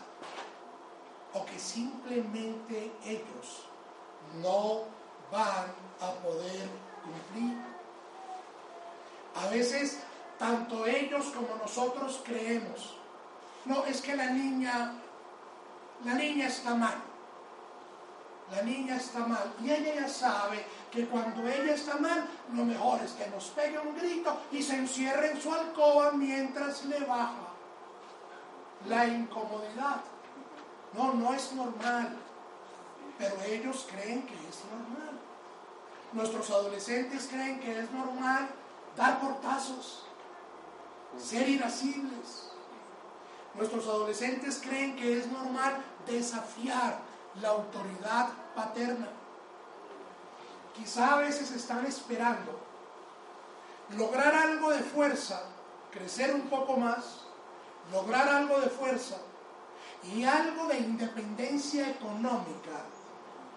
o 1.32 1.46
que 1.46 1.58
simplemente 1.58 2.92
ellos 3.04 3.64
no 4.42 4.99
van 5.30 5.66
a 6.00 6.12
poder 6.22 6.68
cumplir. 7.02 7.56
A 9.36 9.48
veces 9.48 10.00
tanto 10.38 10.86
ellos 10.86 11.26
como 11.26 11.56
nosotros 11.56 12.22
creemos, 12.24 12.96
no, 13.64 13.84
es 13.84 14.00
que 14.00 14.16
la 14.16 14.30
niña, 14.30 14.92
la 16.04 16.14
niña 16.14 16.46
está 16.46 16.74
mal 16.74 17.10
la 18.50 18.62
niña 18.62 18.96
está 18.96 19.20
mal 19.20 19.52
y 19.62 19.70
ella 19.70 19.94
ya 19.94 20.08
sabe 20.08 20.64
que 20.90 21.06
cuando 21.06 21.46
ella 21.46 21.74
está 21.74 21.96
mal, 21.98 22.26
lo 22.52 22.64
mejor 22.64 23.00
es 23.00 23.12
que 23.12 23.28
nos 23.28 23.44
pegue 23.50 23.78
un 23.78 23.96
grito 23.96 24.36
y 24.50 24.62
se 24.62 24.76
encierre 24.76 25.30
en 25.30 25.40
su 25.40 25.52
alcoba 25.52 26.10
mientras 26.12 26.84
le 26.86 26.98
baja 27.00 27.48
la 28.88 29.06
incomodidad. 29.06 30.00
No, 30.94 31.14
no 31.14 31.32
es 31.32 31.52
normal, 31.52 32.16
pero 33.18 33.40
ellos 33.42 33.86
creen 33.88 34.22
que 34.22 34.34
es 34.34 34.64
normal. 34.72 35.09
Nuestros 36.12 36.50
adolescentes 36.50 37.28
creen 37.30 37.60
que 37.60 37.78
es 37.78 37.90
normal 37.92 38.48
dar 38.96 39.20
portazos, 39.20 40.04
ser 41.18 41.48
irascibles. 41.48 42.50
Nuestros 43.54 43.86
adolescentes 43.86 44.60
creen 44.60 44.96
que 44.96 45.18
es 45.18 45.30
normal 45.30 45.82
desafiar 46.06 46.98
la 47.40 47.50
autoridad 47.50 48.28
paterna. 48.56 49.08
Quizá 50.74 51.14
a 51.14 51.18
veces 51.18 51.50
están 51.52 51.86
esperando 51.86 52.58
lograr 53.96 54.34
algo 54.34 54.70
de 54.70 54.80
fuerza, 54.80 55.42
crecer 55.92 56.34
un 56.34 56.48
poco 56.48 56.76
más, 56.76 57.20
lograr 57.92 58.28
algo 58.28 58.60
de 58.60 58.68
fuerza 58.68 59.16
y 60.14 60.24
algo 60.24 60.66
de 60.66 60.78
independencia 60.78 61.88
económica 61.88 62.84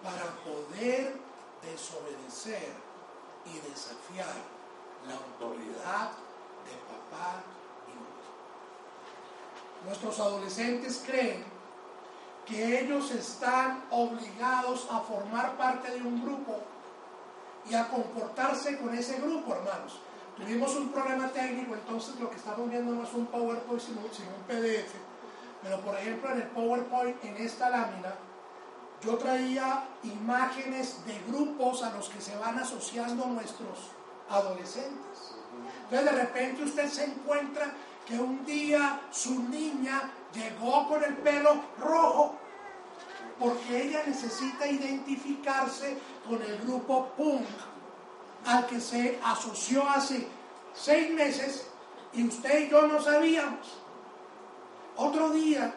para 0.02 0.24
poder 0.44 1.23
desobedecer 1.70 2.72
y 3.46 3.58
desafiar 3.68 4.34
la 5.06 5.14
autoridad 5.14 6.10
de 6.64 6.74
papá 6.88 7.42
y 7.86 7.94
mamá. 7.94 8.24
Nuestros 9.86 10.18
adolescentes 10.20 11.02
creen 11.06 11.44
que 12.46 12.80
ellos 12.80 13.10
están 13.10 13.84
obligados 13.90 14.86
a 14.90 15.00
formar 15.00 15.56
parte 15.56 15.90
de 15.90 16.02
un 16.02 16.22
grupo 16.22 16.60
y 17.68 17.74
a 17.74 17.88
comportarse 17.88 18.78
con 18.78 18.94
ese 18.94 19.20
grupo, 19.20 19.54
hermanos. 19.54 20.00
Tuvimos 20.36 20.74
un 20.74 20.90
problema 20.90 21.28
técnico, 21.28 21.74
entonces 21.74 22.18
lo 22.18 22.28
que 22.28 22.36
estamos 22.36 22.68
viendo 22.68 22.92
no 22.92 23.04
es 23.04 23.14
un 23.14 23.26
PowerPoint, 23.26 23.80
sino, 23.80 24.00
un 24.00 24.42
PDF. 24.46 24.92
Pero 25.62 25.80
por 25.80 25.94
ejemplo, 25.94 26.30
en 26.32 26.42
el 26.42 26.48
PowerPoint, 26.48 27.24
en 27.24 27.36
esta 27.36 27.70
lámina, 27.70 28.14
yo 29.04 29.16
traía 29.16 29.84
imágenes 30.02 31.04
de 31.06 31.18
grupos 31.28 31.82
a 31.82 31.90
los 31.90 32.08
que 32.08 32.20
se 32.20 32.36
van 32.36 32.58
asociando 32.58 33.26
nuestros 33.26 33.90
adolescentes. 34.28 35.34
Entonces 35.84 36.04
de 36.04 36.22
repente 36.22 36.62
usted 36.64 36.88
se 36.88 37.04
encuentra 37.04 37.72
que 38.06 38.18
un 38.18 38.44
día 38.44 39.00
su 39.10 39.42
niña 39.44 40.10
llegó 40.32 40.88
con 40.88 41.02
el 41.02 41.14
pelo 41.18 41.56
rojo 41.78 42.36
porque 43.38 43.82
ella 43.82 44.02
necesita 44.06 44.66
identificarse 44.66 45.98
con 46.28 46.40
el 46.40 46.58
grupo 46.58 47.08
punk 47.16 47.46
al 48.46 48.66
que 48.66 48.80
se 48.80 49.18
asoció 49.24 49.88
hace 49.88 50.26
seis 50.72 51.12
meses 51.12 51.66
y 52.12 52.26
usted 52.26 52.66
y 52.66 52.70
yo 52.70 52.86
no 52.86 53.00
sabíamos. 53.00 53.80
Otro 54.96 55.30
día, 55.30 55.74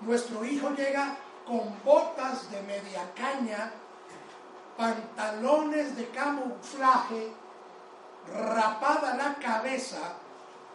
nuestro 0.00 0.44
hijo 0.44 0.70
llega 0.70 1.16
con 1.50 1.74
botas 1.84 2.48
de 2.52 2.62
media 2.62 3.10
caña, 3.12 3.72
pantalones 4.76 5.96
de 5.96 6.08
camuflaje, 6.10 7.32
rapada 8.32 9.16
la 9.16 9.34
cabeza 9.34 10.14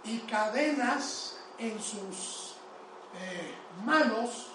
y 0.03 0.19
cadenas 0.19 1.37
en 1.57 1.81
sus 1.81 2.57
eh, 3.17 3.55
manos 3.85 4.51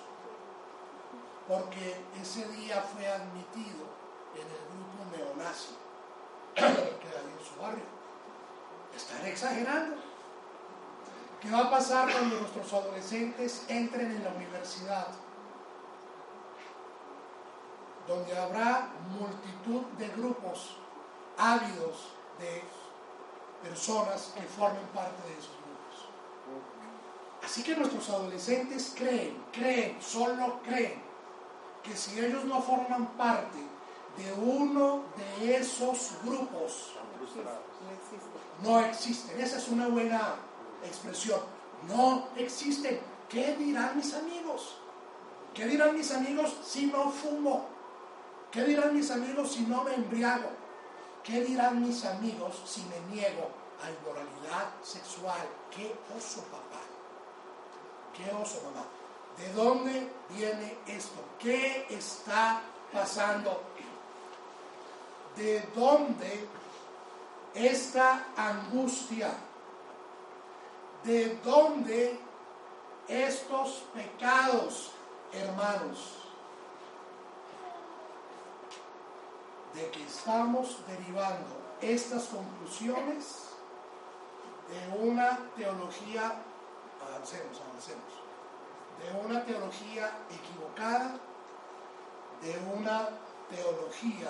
porque 1.48 1.96
ese 2.20 2.46
día 2.48 2.82
fue 2.82 3.08
admitido 3.08 3.86
en 4.34 4.46
el 4.46 4.62
grupo 4.68 5.16
neonazi 5.16 5.74
que 6.54 6.62
hay 6.62 7.32
en 7.32 7.44
su 7.46 7.60
barrio. 7.62 7.84
Están 8.94 9.24
exagerando. 9.24 9.96
¿Qué 11.40 11.50
va 11.50 11.60
a 11.60 11.70
pasar 11.70 12.12
cuando 12.12 12.40
nuestros 12.40 12.70
adolescentes 12.74 13.64
entren 13.68 14.10
en 14.10 14.22
la 14.22 14.30
universidad? 14.30 15.08
Donde 18.10 18.36
habrá 18.36 18.90
multitud 19.18 19.82
de 19.96 20.08
grupos 20.08 20.76
ávidos 21.38 22.10
de 22.40 22.62
personas 23.62 24.32
que 24.34 24.42
formen 24.42 24.84
parte 24.92 25.28
de 25.28 25.38
esos 25.38 25.60
Así 27.42 27.62
que 27.62 27.74
nuestros 27.74 28.08
adolescentes 28.10 28.92
creen, 28.96 29.42
creen, 29.52 29.96
solo 30.00 30.60
creen 30.62 31.02
que 31.82 31.96
si 31.96 32.18
ellos 32.18 32.44
no 32.44 32.60
forman 32.62 33.06
parte 33.16 33.58
de 34.16 34.32
uno 34.34 35.02
de 35.16 35.56
esos 35.56 36.12
grupos, 36.24 36.92
no 38.62 38.80
existen. 38.80 39.40
Esa 39.40 39.58
es 39.58 39.68
una 39.68 39.88
buena 39.88 40.34
expresión. 40.84 41.40
No 41.88 42.28
existen. 42.36 43.00
¿Qué 43.28 43.56
dirán 43.56 43.96
mis 43.96 44.12
amigos? 44.14 44.76
¿Qué 45.54 45.66
dirán 45.66 45.96
mis 45.96 46.10
amigos 46.12 46.54
si 46.62 46.86
no 46.86 47.10
fumo? 47.10 47.79
¿Qué 48.50 48.64
dirán 48.64 48.94
mis 48.94 49.10
amigos 49.10 49.52
si 49.52 49.62
no 49.62 49.84
me 49.84 49.94
embriago? 49.94 50.50
¿Qué 51.22 51.44
dirán 51.44 51.82
mis 51.82 52.04
amigos 52.04 52.60
si 52.66 52.82
me 52.84 53.14
niego 53.14 53.48
a 53.82 53.90
inmoralidad 53.90 54.70
sexual? 54.82 55.46
¿Qué 55.70 55.94
oso, 56.16 56.42
papá? 56.44 56.80
¿Qué 58.16 58.24
oso, 58.34 58.60
mamá? 58.64 58.84
¿De 59.38 59.52
dónde 59.52 60.08
viene 60.30 60.78
esto? 60.86 61.22
¿Qué 61.38 61.86
está 61.90 62.60
pasando? 62.92 63.62
¿De 65.36 65.60
dónde 65.74 66.48
esta 67.54 68.26
angustia? 68.36 69.30
¿De 71.04 71.36
dónde 71.44 72.18
estos 73.06 73.84
pecados, 73.94 74.90
hermanos? 75.32 76.19
De 79.74 79.90
que 79.90 80.02
estamos 80.02 80.78
derivando 80.86 81.76
estas 81.80 82.24
conclusiones 82.24 83.50
de 84.68 85.08
una 85.08 85.38
teología 85.56 86.42
avancemos, 87.00 87.60
avancemos, 87.60 88.12
de 89.00 89.26
una 89.26 89.44
teología 89.44 90.10
equivocada, 90.30 91.18
de 92.42 92.58
una 92.74 93.08
teología 93.48 94.28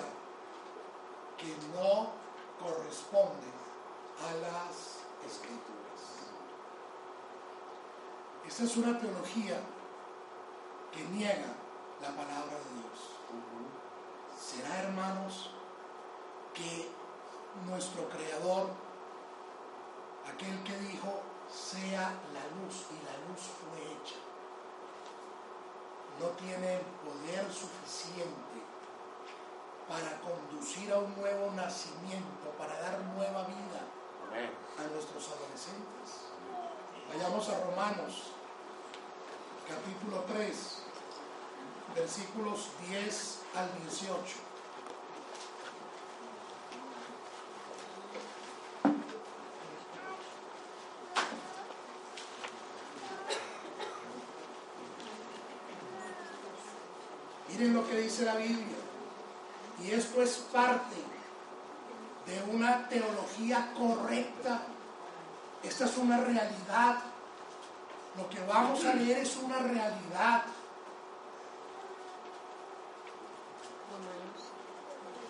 que 1.37 1.55
no 1.73 2.11
corresponde 2.59 3.47
a 4.19 4.33
las 4.37 4.99
escrituras. 5.25 6.01
Esta 8.47 8.63
es 8.63 8.77
una 8.77 8.99
teología 8.99 9.59
que 10.91 11.03
niega 11.05 11.53
la 12.01 12.09
palabra 12.09 12.57
de 12.57 12.81
Dios. 12.81 13.80
¿Será, 14.41 14.81
hermanos, 14.81 15.51
que 16.55 16.89
nuestro 17.67 18.09
Creador, 18.09 18.71
aquel 20.27 20.63
que 20.63 20.75
dijo, 20.79 21.21
sea 21.47 22.11
la 22.33 22.43
luz 22.57 22.87
y 22.89 22.97
la 23.05 23.15
luz 23.29 23.41
fue 23.61 23.79
hecha. 23.93 24.15
No 26.19 26.27
tiene 26.37 26.77
el 26.77 26.81
poder 26.81 27.53
suficiente 27.53 28.65
para 29.87 30.19
conducir 30.21 30.91
a 30.91 30.97
un 30.97 31.15
nuevo 31.15 31.51
nacimiento, 31.51 32.49
para 32.57 32.79
dar 32.81 32.99
nueva 33.15 33.43
vida 33.43 33.85
a 34.79 34.87
nuestros 34.91 35.27
adolescentes. 35.27 36.31
Vayamos 37.13 37.47
a 37.47 37.59
Romanos, 37.59 38.31
capítulo 39.67 40.23
3, 40.33 40.80
versículos 41.95 42.69
10 42.89 43.39
al 43.55 43.69
18. 43.83 44.51
Miren 57.49 57.73
lo 57.73 57.87
que 57.87 58.01
dice 58.01 58.25
la 58.25 58.35
Biblia. 58.35 58.77
Y 59.83 59.91
esto 59.91 60.21
es 60.21 60.37
parte 60.51 60.95
de 62.25 62.53
una 62.53 62.87
teología 62.87 63.73
correcta. 63.77 64.61
Esta 65.63 65.85
es 65.85 65.97
una 65.97 66.17
realidad. 66.17 66.99
Lo 68.17 68.29
que 68.29 68.43
vamos 68.45 68.83
a 68.85 68.93
leer 68.93 69.19
es 69.19 69.35
una 69.37 69.59
realidad. 69.59 70.43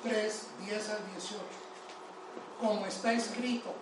3, 0.03 0.47
10 0.65 0.89
al 0.89 1.11
18. 1.11 1.41
Como 2.59 2.85
está 2.85 3.13
escrito, 3.13 3.73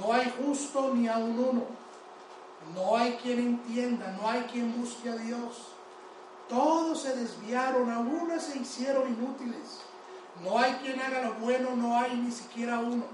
no 0.00 0.12
hay 0.12 0.32
justo 0.38 0.94
ni 0.94 1.08
aun 1.08 1.38
uno. 1.38 1.82
No 2.74 2.96
hay 2.96 3.14
quien 3.14 3.38
entienda, 3.38 4.16
no 4.20 4.28
hay 4.28 4.42
quien 4.42 4.80
busque 4.80 5.10
a 5.10 5.16
Dios. 5.16 5.68
Todos 6.48 7.02
se 7.02 7.16
desviaron, 7.16 7.90
aún 7.90 8.30
se 8.38 8.58
hicieron 8.58 9.08
inútiles. 9.08 9.80
No 10.42 10.58
hay 10.58 10.74
quien 10.74 11.00
haga 11.00 11.22
lo 11.22 11.34
bueno, 11.34 11.74
no 11.74 11.98
hay 11.98 12.14
ni 12.16 12.30
siquiera 12.30 12.78
uno. 12.78 13.04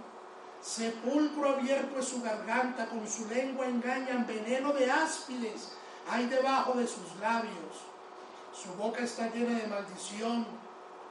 Sepulcro 0.61 1.51
abierto 1.51 1.99
es 1.99 2.09
su 2.09 2.21
garganta, 2.21 2.88
con 2.88 3.09
su 3.09 3.27
lengua 3.29 3.66
engañan, 3.66 4.27
veneno 4.27 4.73
de 4.73 4.90
áspides 4.90 5.73
hay 6.11 6.27
debajo 6.27 6.75
de 6.75 6.87
sus 6.87 7.16
labios. 7.21 7.53
Su 8.53 8.73
boca 8.75 9.03
está 9.03 9.31
llena 9.31 9.59
de 9.59 9.66
maldición 9.66 10.47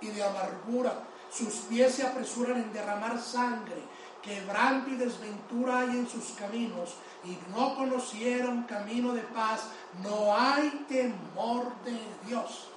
y 0.02 0.08
de 0.08 0.24
amargura. 0.24 1.04
Sus 1.32 1.54
pies 1.70 1.96
se 1.96 2.06
apresuran 2.06 2.58
en 2.58 2.74
derramar 2.74 3.20
sangre. 3.20 3.82
Quebranto 4.22 4.90
y 4.90 4.96
desventura 4.96 5.80
hay 5.80 5.90
en 5.90 6.10
sus 6.10 6.32
caminos. 6.32 6.96
Y 7.24 7.38
no 7.56 7.76
conocieron 7.76 8.64
camino 8.64 9.14
de 9.14 9.22
paz. 9.22 9.70
No 10.04 10.36
hay 10.36 10.86
temor 10.88 11.72
de 11.84 12.00
Dios 12.26 12.70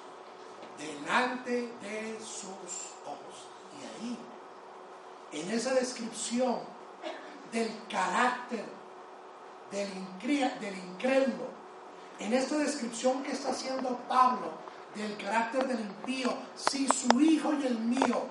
delante 0.79 1.73
de 1.83 2.19
sus 2.21 2.95
ojos. 3.07 3.49
Y 3.79 4.05
ahí, 4.05 4.19
en 5.33 5.51
esa 5.51 5.75
descripción 5.75 6.59
del 7.53 7.71
carácter 7.89 8.65
del, 9.71 9.89
incrédulo, 10.77 11.49
en 12.19 12.33
esta 12.33 12.57
descripción 12.59 13.23
que 13.23 13.33
está 13.33 13.51
haciendo 13.51 13.97
Pablo 14.09 14.53
del 14.95 15.17
carácter 15.17 15.67
del 15.67 15.81
impío, 15.81 16.35
si 16.57 16.89
su 16.89 17.21
hijo 17.21 17.53
y 17.55 17.67
el 17.67 17.79
mío 17.79 18.27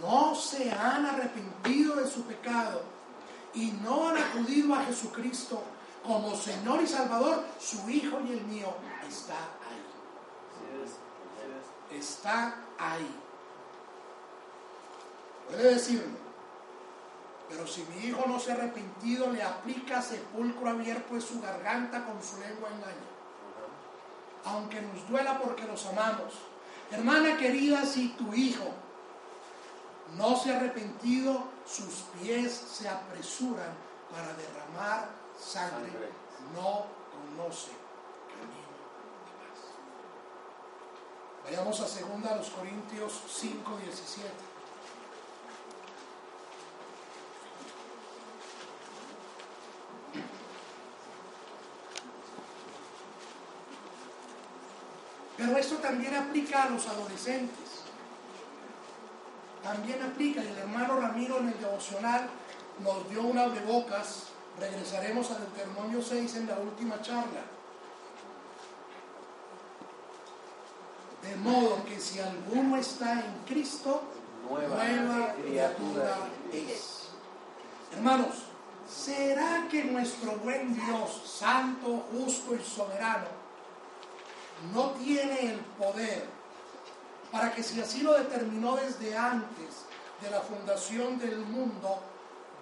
no 0.00 0.34
se 0.34 0.70
han 0.72 1.06
arrepentido 1.06 1.96
de 1.96 2.06
su 2.06 2.22
pecado 2.24 2.82
y 3.54 3.70
no 3.82 4.08
han 4.08 4.18
acudido 4.18 4.74
a 4.74 4.84
Jesucristo 4.84 5.62
como 6.04 6.36
Señor 6.36 6.82
y 6.82 6.86
Salvador, 6.86 7.44
su 7.58 7.88
hijo 7.88 8.20
y 8.26 8.32
el 8.32 8.44
mío 8.44 8.74
está 9.08 9.34
ahí. 9.34 9.82
Está 11.98 12.56
ahí. 12.78 13.20
Puede 15.48 15.74
decirlo. 15.74 16.24
Pero 17.48 17.66
si 17.66 17.84
mi 17.84 18.06
hijo 18.06 18.24
no 18.26 18.40
se 18.40 18.50
ha 18.50 18.54
arrepentido, 18.54 19.30
le 19.30 19.42
aplica 19.42 20.02
sepulcro 20.02 20.68
abierto 20.68 21.14
en 21.14 21.22
su 21.22 21.40
garganta 21.40 22.04
con 22.04 22.22
su 22.22 22.38
lengua 22.40 22.68
engaña 22.70 23.13
aunque 24.44 24.80
nos 24.80 25.08
duela 25.08 25.38
porque 25.38 25.64
los 25.64 25.84
amamos. 25.86 26.34
Hermana 26.90 27.36
querida, 27.36 27.84
si 27.86 28.08
tu 28.10 28.32
hijo 28.34 28.70
no 30.16 30.36
se 30.36 30.52
ha 30.52 30.56
arrepentido, 30.58 31.44
sus 31.66 32.04
pies 32.20 32.52
se 32.52 32.88
apresuran 32.88 33.72
para 34.10 34.32
derramar 34.34 35.08
sangre. 35.38 36.12
No 36.54 36.86
conoce 37.10 37.72
camino 38.28 38.74
de 39.24 39.32
paz. 39.40 39.60
Vayamos 41.44 41.80
a 41.80 41.84
2 41.84 42.50
Corintios 42.50 43.20
5, 43.26 43.76
17. 43.82 44.53
Pero 55.36 55.56
esto 55.56 55.76
también 55.76 56.14
aplica 56.14 56.64
a 56.64 56.70
los 56.70 56.86
adolescentes. 56.86 57.82
También 59.62 60.02
aplica, 60.02 60.44
y 60.44 60.48
el 60.48 60.58
hermano 60.58 61.00
Ramiro 61.00 61.38
en 61.38 61.48
el 61.48 61.58
devocional 61.58 62.28
nos 62.80 63.08
dio 63.08 63.22
una 63.22 63.48
de 63.48 63.60
bocas. 63.60 64.28
Regresaremos 64.60 65.30
al 65.30 65.40
Deuteronomio 65.40 66.02
6 66.02 66.36
en 66.36 66.46
la 66.46 66.58
última 66.58 67.00
charla. 67.00 67.42
De 71.22 71.36
modo 71.36 71.82
que 71.86 71.98
si 71.98 72.20
alguno 72.20 72.76
está 72.76 73.12
en 73.12 73.38
Cristo, 73.46 74.02
nueva, 74.48 75.34
criatura 75.42 76.16
es. 76.52 77.08
Hermanos, 77.92 78.34
¿será 78.88 79.66
que 79.70 79.84
nuestro 79.84 80.32
buen 80.36 80.74
Dios, 80.74 81.22
santo, 81.24 82.04
justo 82.12 82.54
y 82.54 82.62
soberano, 82.62 83.43
no 84.72 84.90
tiene 84.92 85.52
el 85.52 85.58
poder 85.60 86.26
para 87.30 87.52
que 87.52 87.62
si 87.62 87.80
así 87.80 88.02
lo 88.02 88.14
determinó 88.14 88.76
desde 88.76 89.16
antes 89.16 89.86
de 90.22 90.30
la 90.30 90.40
fundación 90.40 91.18
del 91.18 91.38
mundo, 91.38 92.00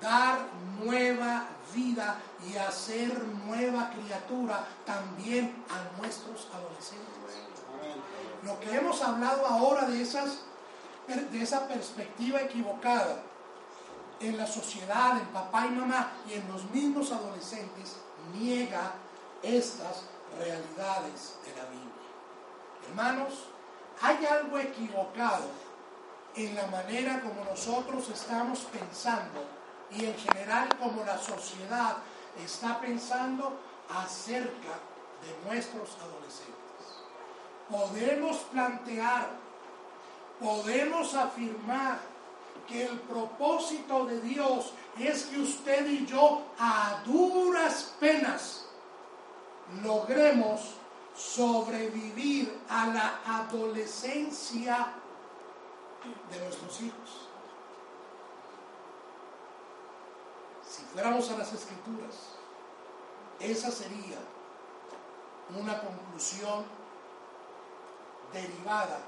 dar 0.00 0.38
nueva 0.82 1.46
vida 1.74 2.16
y 2.50 2.56
hacer 2.56 3.22
nueva 3.46 3.90
criatura 3.90 4.66
también 4.86 5.64
a 5.68 6.00
nuestros 6.00 6.48
adolescentes. 6.52 7.12
Lo 8.42 8.58
que 8.60 8.74
hemos 8.74 9.00
hablado 9.02 9.46
ahora 9.46 9.86
de, 9.86 10.02
esas, 10.02 10.38
de 11.06 11.42
esa 11.42 11.68
perspectiva 11.68 12.40
equivocada 12.40 13.22
en 14.20 14.36
la 14.36 14.46
sociedad, 14.46 15.18
en 15.18 15.26
papá 15.28 15.66
y 15.66 15.70
mamá 15.70 16.12
y 16.28 16.32
en 16.34 16.48
los 16.48 16.64
mismos 16.70 17.12
adolescentes, 17.12 17.96
niega 18.32 18.92
estas 19.42 20.04
realidades. 20.38 21.31
Hermanos, 22.92 23.32
hay 24.02 24.26
algo 24.26 24.58
equivocado 24.58 25.46
en 26.36 26.54
la 26.54 26.66
manera 26.66 27.22
como 27.22 27.42
nosotros 27.42 28.06
estamos 28.10 28.66
pensando 28.70 29.46
y 29.90 30.04
en 30.04 30.14
general 30.14 30.68
como 30.78 31.02
la 31.02 31.16
sociedad 31.16 31.96
está 32.44 32.78
pensando 32.82 33.58
acerca 33.88 34.74
de 35.22 35.48
nuestros 35.48 35.96
adolescentes. 36.02 36.52
Podemos 37.70 38.36
plantear, 38.52 39.30
podemos 40.38 41.14
afirmar 41.14 41.98
que 42.68 42.84
el 42.84 43.00
propósito 43.00 44.04
de 44.04 44.20
Dios 44.20 44.74
es 44.98 45.24
que 45.24 45.40
usted 45.40 45.86
y 45.86 46.04
yo 46.04 46.42
a 46.58 47.00
duras 47.06 47.94
penas 47.98 48.66
logremos 49.82 50.81
sobrevivir 51.14 52.60
a 52.68 52.86
la 52.86 53.20
adolescencia 53.26 54.94
de 56.30 56.40
nuestros 56.40 56.80
hijos. 56.80 57.28
Si 60.68 60.82
fuéramos 60.84 61.30
a 61.30 61.38
las 61.38 61.52
escrituras, 61.52 62.14
esa 63.38 63.70
sería 63.70 64.18
una 65.58 65.80
conclusión 65.80 66.64
derivada 68.32 69.00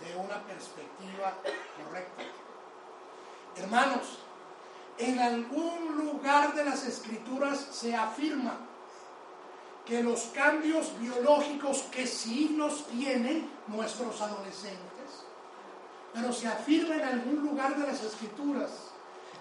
de 0.00 0.16
una 0.16 0.42
perspectiva 0.44 1.34
correcta. 1.76 2.22
Hermanos, 3.56 4.18
en 4.98 5.18
algún 5.18 5.96
lugar 5.96 6.54
de 6.54 6.64
las 6.64 6.84
escrituras 6.84 7.58
se 7.58 7.94
afirma 7.94 8.56
que 9.84 10.02
los 10.02 10.22
cambios 10.34 10.98
biológicos 10.98 11.82
que 11.90 12.06
sí 12.06 12.54
los 12.56 12.86
tienen 12.86 13.50
nuestros 13.66 14.20
adolescentes, 14.20 15.24
pero 16.12 16.32
se 16.32 16.48
afirma 16.48 16.94
en 16.94 17.02
algún 17.02 17.46
lugar 17.46 17.76
de 17.76 17.86
las 17.86 18.02
escrituras 18.02 18.70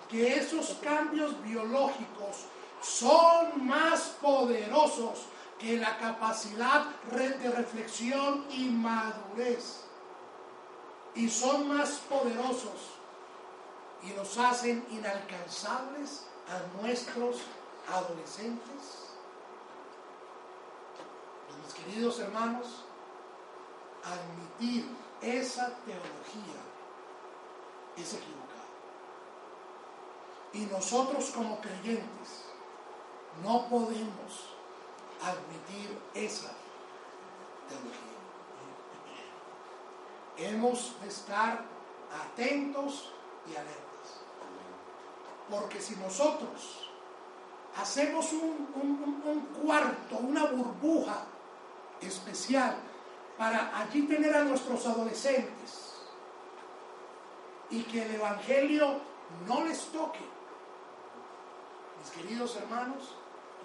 que 0.09 0.37
esos 0.37 0.77
cambios 0.83 1.41
biológicos 1.43 2.45
son 2.81 3.65
más 3.65 4.15
poderosos 4.21 5.25
que 5.57 5.77
la 5.77 5.97
capacidad 5.97 6.85
de 7.09 7.49
reflexión 7.51 8.45
y 8.51 8.65
madurez. 8.65 9.85
Y 11.15 11.29
son 11.29 11.69
más 11.69 12.01
poderosos 12.09 12.97
y 14.03 14.09
nos 14.11 14.37
hacen 14.37 14.85
inalcanzables 14.91 16.25
a 16.49 16.81
nuestros 16.81 17.37
adolescentes 17.87 19.02
queridos 21.71 22.19
hermanos, 22.19 22.83
admitir 24.03 24.89
esa 25.21 25.69
teología 25.85 26.61
es 27.95 28.13
equivocado. 28.13 28.43
Y 30.53 30.65
nosotros 30.65 31.31
como 31.35 31.59
creyentes 31.61 32.45
no 33.43 33.67
podemos 33.69 34.49
admitir 35.21 35.99
esa 36.13 36.51
teología. 37.69 38.13
hemos 40.37 40.99
de 41.01 41.07
estar 41.07 41.63
atentos 42.25 43.11
y 43.47 43.55
alertas. 43.55 43.83
Porque 45.49 45.79
si 45.79 45.95
nosotros 45.97 46.89
hacemos 47.79 48.31
un, 48.33 49.47
cuarto, 49.63 50.17
una 50.17 50.45
burbuja 50.45 51.25
especial 52.05 52.75
para 53.37 53.77
allí 53.79 54.03
tener 54.03 54.35
a 54.35 54.43
nuestros 54.43 54.85
adolescentes 54.85 55.93
y 57.69 57.83
que 57.83 58.03
el 58.03 58.15
Evangelio 58.15 58.99
no 59.47 59.63
les 59.63 59.85
toque, 59.85 60.19
mis 61.99 62.11
queridos 62.11 62.55
hermanos, 62.57 63.15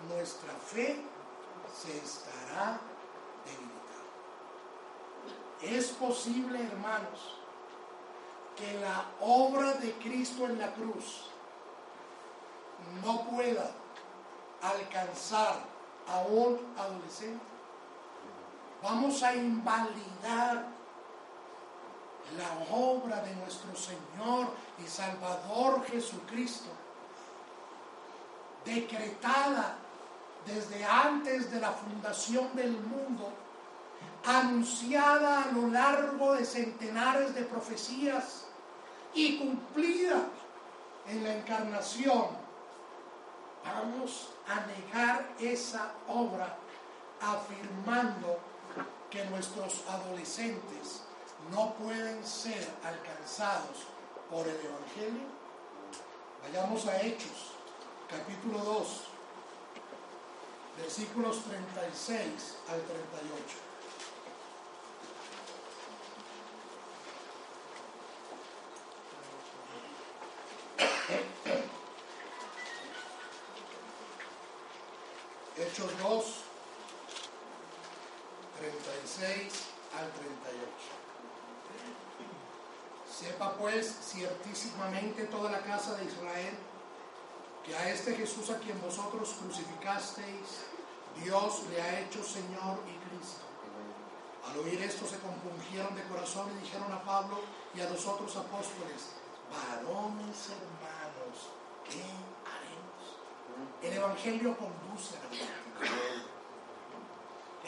nuestra 0.08 0.52
fe 0.54 1.04
se 1.74 1.98
estará 1.98 2.80
debilitando. 3.44 3.78
Es 5.60 5.88
posible, 5.88 6.62
hermanos, 6.62 7.38
que 8.56 8.80
la 8.80 9.04
obra 9.20 9.74
de 9.74 9.92
Cristo 9.94 10.46
en 10.46 10.58
la 10.58 10.72
cruz 10.72 11.30
no 13.04 13.24
pueda 13.28 13.70
alcanzar 14.62 15.60
a 16.08 16.20
un 16.20 16.58
adolescente. 16.76 17.57
Vamos 18.82 19.22
a 19.22 19.34
invalidar 19.34 20.66
la 22.36 22.76
obra 22.76 23.20
de 23.22 23.34
nuestro 23.36 23.74
Señor 23.74 24.48
y 24.78 24.88
Salvador 24.88 25.84
Jesucristo, 25.86 26.68
decretada 28.64 29.76
desde 30.46 30.84
antes 30.84 31.50
de 31.50 31.60
la 31.60 31.72
fundación 31.72 32.54
del 32.54 32.72
mundo, 32.72 33.32
anunciada 34.24 35.44
a 35.44 35.52
lo 35.52 35.68
largo 35.68 36.34
de 36.34 36.44
centenares 36.44 37.34
de 37.34 37.42
profecías 37.42 38.46
y 39.14 39.38
cumplida 39.38 40.22
en 41.08 41.24
la 41.24 41.34
encarnación. 41.34 42.26
Vamos 43.64 44.30
a 44.46 44.60
negar 44.66 45.26
esa 45.40 45.92
obra 46.06 46.56
afirmando 47.20 48.38
que 49.10 49.24
nuestros 49.26 49.84
adolescentes 49.88 51.02
no 51.50 51.74
pueden 51.74 52.24
ser 52.26 52.68
alcanzados 52.84 53.86
por 54.30 54.46
el 54.46 54.56
Evangelio? 54.56 55.26
Vayamos 56.42 56.86
a 56.86 57.00
Hechos, 57.00 57.52
capítulo 58.08 58.58
2, 58.58 58.88
versículos 60.78 61.42
36 61.44 62.56
al 62.68 62.82
38. 62.82 63.68
Hechos 75.56 75.90
2, 75.98 76.24
36 78.58 79.52
al 79.98 80.10
38. 80.12 80.98
Sepa 83.10 83.56
pues 83.56 83.86
ciertísimamente 84.18 85.24
toda 85.26 85.50
la 85.50 85.60
casa 85.60 85.94
de 85.96 86.04
Israel 86.04 86.54
que 87.64 87.76
a 87.76 87.88
este 87.90 88.16
Jesús 88.16 88.50
a 88.50 88.58
quien 88.58 88.80
vosotros 88.80 89.36
crucificasteis, 89.40 90.66
Dios 91.22 91.62
le 91.70 91.80
ha 91.80 92.00
hecho 92.00 92.22
Señor 92.24 92.80
y 92.86 92.96
Cristo. 93.06 93.44
Al 94.48 94.58
oír 94.58 94.82
esto 94.82 95.06
se 95.06 95.18
compungieron 95.18 95.94
de 95.94 96.02
corazón 96.04 96.50
y 96.56 96.64
dijeron 96.64 96.90
a 96.92 97.02
Pablo 97.04 97.38
y 97.74 97.80
a 97.80 97.90
los 97.90 98.04
otros 98.06 98.34
apóstoles, 98.36 99.12
varones 99.50 100.48
hermanos, 100.48 101.52
¿qué 101.84 102.02
haremos? 102.48 103.04
El 103.82 103.92
Evangelio 103.92 104.56
conduce 104.56 105.16
a 105.16 105.24
la 105.24 106.28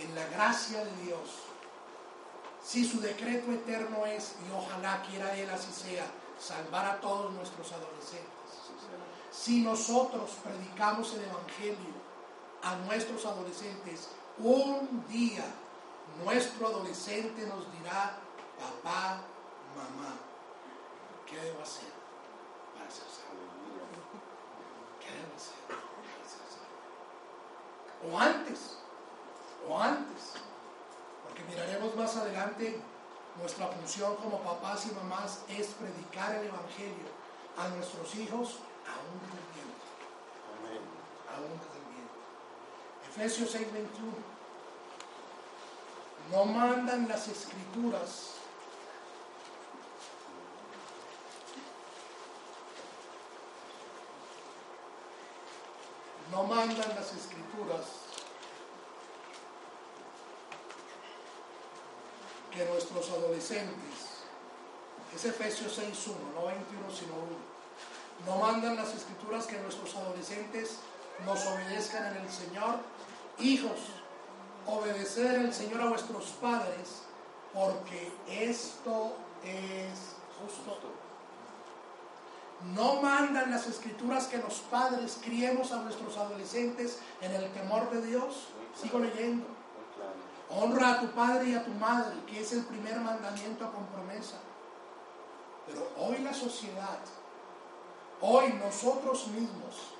en 0.00 0.14
la 0.14 0.26
gracia 0.28 0.82
de 0.82 1.04
Dios, 1.04 1.28
si 2.64 2.88
su 2.88 3.00
decreto 3.00 3.52
eterno 3.52 4.06
es, 4.06 4.34
y 4.48 4.52
ojalá 4.56 5.02
quiera 5.02 5.36
Él 5.36 5.50
así 5.50 5.70
sea, 5.72 6.06
salvar 6.40 6.86
a 6.86 7.00
todos 7.00 7.32
nuestros 7.32 7.70
adolescentes. 7.72 8.30
Si 9.30 9.62
nosotros 9.62 10.30
predicamos 10.42 11.14
el 11.14 11.24
Evangelio 11.24 11.94
a 12.62 12.74
nuestros 12.76 13.24
adolescentes, 13.24 14.08
un 14.38 15.04
día 15.08 15.44
nuestro 16.24 16.66
adolescente 16.66 17.46
nos 17.46 17.70
dirá, 17.72 18.18
papá, 18.58 19.20
mamá, 19.76 20.16
¿qué 21.26 21.36
debo 21.36 21.62
hacer 21.62 21.92
para 22.74 22.90
ser 22.90 23.04
salvo? 23.04 23.46
¿Qué 24.98 25.12
debo 25.12 25.36
hacer? 25.36 25.90
o 28.02 28.18
antes, 28.18 28.78
o 29.68 29.78
antes, 29.78 30.32
porque 31.22 31.44
miraremos 31.44 31.94
más 31.96 32.16
adelante, 32.16 32.80
nuestra 33.38 33.68
función 33.68 34.16
como 34.16 34.40
papás 34.40 34.86
y 34.86 34.94
mamás 34.94 35.40
es 35.48 35.68
predicar 35.68 36.34
el 36.36 36.46
Evangelio 36.48 37.08
a 37.56 37.68
nuestros 37.68 38.14
hijos 38.16 38.58
aún 38.86 39.20
viviendo. 39.26 39.80
Aún 41.34 41.60
viviendo. 41.72 42.12
Efesios 43.08 43.54
6:21. 43.54 44.40
No 46.30 46.44
mandan 46.44 47.08
las 47.08 47.28
escrituras 47.28 48.40
no 56.30 56.44
mandan 56.44 56.88
las 56.94 57.12
escrituras 57.12 57.99
que 62.60 62.70
nuestros 62.70 63.08
adolescentes, 63.08 64.20
es 65.14 65.24
Efesios 65.24 65.78
6.1, 65.78 66.12
no 66.34 66.46
21 66.46 66.90
sino 66.90 67.14
1, 67.14 67.24
no 68.26 68.36
mandan 68.36 68.76
las 68.76 68.94
escrituras 68.94 69.46
que 69.46 69.58
nuestros 69.60 69.96
adolescentes 69.96 70.76
nos 71.24 71.46
obedezcan 71.46 72.14
en 72.14 72.22
el 72.22 72.30
Señor. 72.30 72.76
Hijos, 73.38 73.78
obedecer 74.66 75.36
el 75.36 75.54
Señor 75.54 75.80
a 75.80 75.88
vuestros 75.88 76.26
padres, 76.40 77.02
porque 77.54 78.12
esto 78.28 79.16
es 79.42 80.16
justo. 80.38 80.78
No 82.74 83.00
mandan 83.00 83.50
las 83.50 83.66
escrituras 83.68 84.26
que 84.26 84.36
los 84.36 84.58
padres 84.70 85.18
criemos 85.24 85.72
a 85.72 85.76
nuestros 85.80 86.18
adolescentes 86.18 86.98
en 87.22 87.32
el 87.32 87.50
temor 87.52 87.90
de 87.90 88.02
Dios. 88.02 88.48
Sigo 88.78 88.98
leyendo. 88.98 89.59
Honra 90.50 90.92
a 90.92 91.00
tu 91.00 91.08
padre 91.12 91.50
y 91.50 91.54
a 91.54 91.64
tu 91.64 91.70
madre, 91.72 92.14
que 92.26 92.40
es 92.40 92.52
el 92.52 92.64
primer 92.64 92.98
mandamiento 93.00 93.70
con 93.72 93.86
promesa. 93.86 94.36
Pero 95.66 95.88
hoy 95.98 96.18
la 96.18 96.34
sociedad, 96.34 96.98
hoy 98.20 98.52
nosotros 98.54 99.28
mismos 99.28 99.94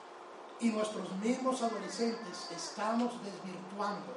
y 0.58 0.70
nuestros 0.70 1.12
mismos 1.16 1.62
adolescentes 1.62 2.48
estamos 2.50 3.14
desvirtuando 3.22 4.16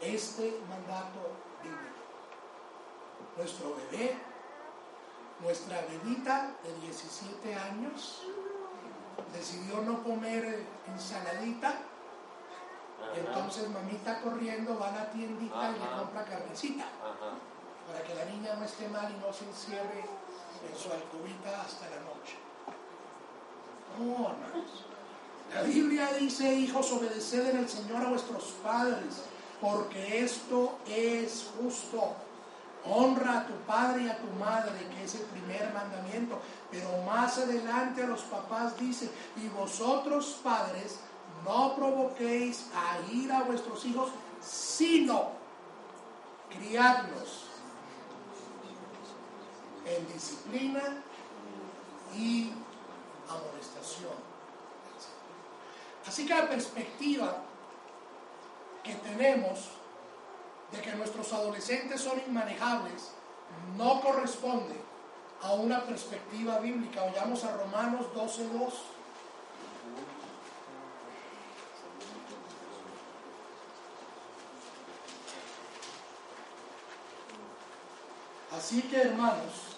este 0.00 0.60
mandato 0.68 1.36
bíblico. 1.62 2.00
Nuestro 3.36 3.76
bebé 3.76 4.30
nuestra 5.42 5.80
bebita 5.82 6.54
de 6.62 6.86
17 6.86 7.54
años 7.54 8.22
decidió 9.32 9.80
no 9.80 10.02
comer 10.02 10.66
ensaladita. 10.86 11.78
Entonces 13.16 13.68
mamita 13.68 14.20
corriendo 14.20 14.78
va 14.78 14.88
a 14.88 14.92
la 14.92 15.10
tiendita 15.10 15.70
y 15.70 15.80
le 15.80 15.98
compra 15.98 16.24
carnecita. 16.24 16.84
Para 17.86 18.02
que 18.04 18.14
la 18.14 18.24
niña 18.26 18.54
no 18.54 18.64
esté 18.64 18.88
mal 18.88 19.10
y 19.10 19.18
no 19.24 19.32
se 19.32 19.44
encierre 19.46 20.04
en 20.68 20.76
su 20.76 20.92
alcobita 20.92 21.62
hasta 21.62 21.88
la 21.90 22.00
noche. 22.02 22.36
No, 23.98 24.30
hermanos. 24.30 24.84
La 25.52 25.62
Biblia 25.62 26.12
dice, 26.18 26.54
hijos, 26.54 26.92
obedeced 26.92 27.48
en 27.48 27.58
el 27.58 27.68
Señor 27.68 28.06
a 28.06 28.10
vuestros 28.10 28.54
padres, 28.62 29.24
porque 29.60 30.22
esto 30.22 30.78
es 30.86 31.50
justo. 31.58 32.14
Honra 32.84 33.40
a 33.40 33.46
tu 33.46 33.54
padre 33.66 34.04
y 34.04 34.08
a 34.08 34.16
tu 34.18 34.28
madre, 34.38 34.86
que 34.94 35.04
es 35.04 35.16
el 35.16 35.22
primer 35.22 35.72
mandamiento. 35.74 36.38
Pero 36.70 37.02
más 37.02 37.36
adelante 37.38 38.04
a 38.04 38.06
los 38.06 38.20
papás 38.22 38.78
dice, 38.78 39.10
y 39.36 39.48
vosotros 39.48 40.38
padres, 40.42 41.00
no 41.44 41.74
provoquéis 41.76 42.66
a 42.74 43.00
ir 43.12 43.32
a 43.32 43.42
vuestros 43.42 43.84
hijos, 43.84 44.10
sino 44.40 45.30
criadlos 46.50 47.46
en 49.84 50.12
disciplina 50.12 50.82
y 52.16 52.52
amonestación. 53.28 54.30
Así 56.06 56.26
que 56.26 56.34
la 56.34 56.48
perspectiva 56.48 57.36
que 58.82 58.94
tenemos 58.94 59.68
de 60.72 60.80
que 60.80 60.92
nuestros 60.94 61.32
adolescentes 61.32 62.00
son 62.00 62.20
inmanejables 62.26 63.12
no 63.76 64.00
corresponde 64.00 64.74
a 65.42 65.52
una 65.54 65.84
perspectiva 65.84 66.58
bíblica. 66.58 67.04
Oyamos 67.04 67.44
a 67.44 67.56
Romanos 67.56 68.06
12.2. 68.14 68.72
Así 78.60 78.82
que 78.82 79.00
hermanos, 79.00 79.72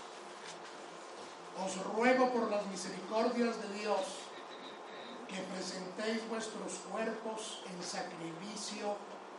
os 1.64 1.87
ruego 1.95 2.33
por 2.33 2.51
las 2.51 2.66
misericordias 2.66 3.55
de 3.62 3.79
Dios 3.79 4.01
que 5.29 5.40
presentéis 5.55 6.29
vuestros 6.29 6.73
cuerpos 6.90 7.62
en 7.71 7.81
sacrificio, 7.81 8.97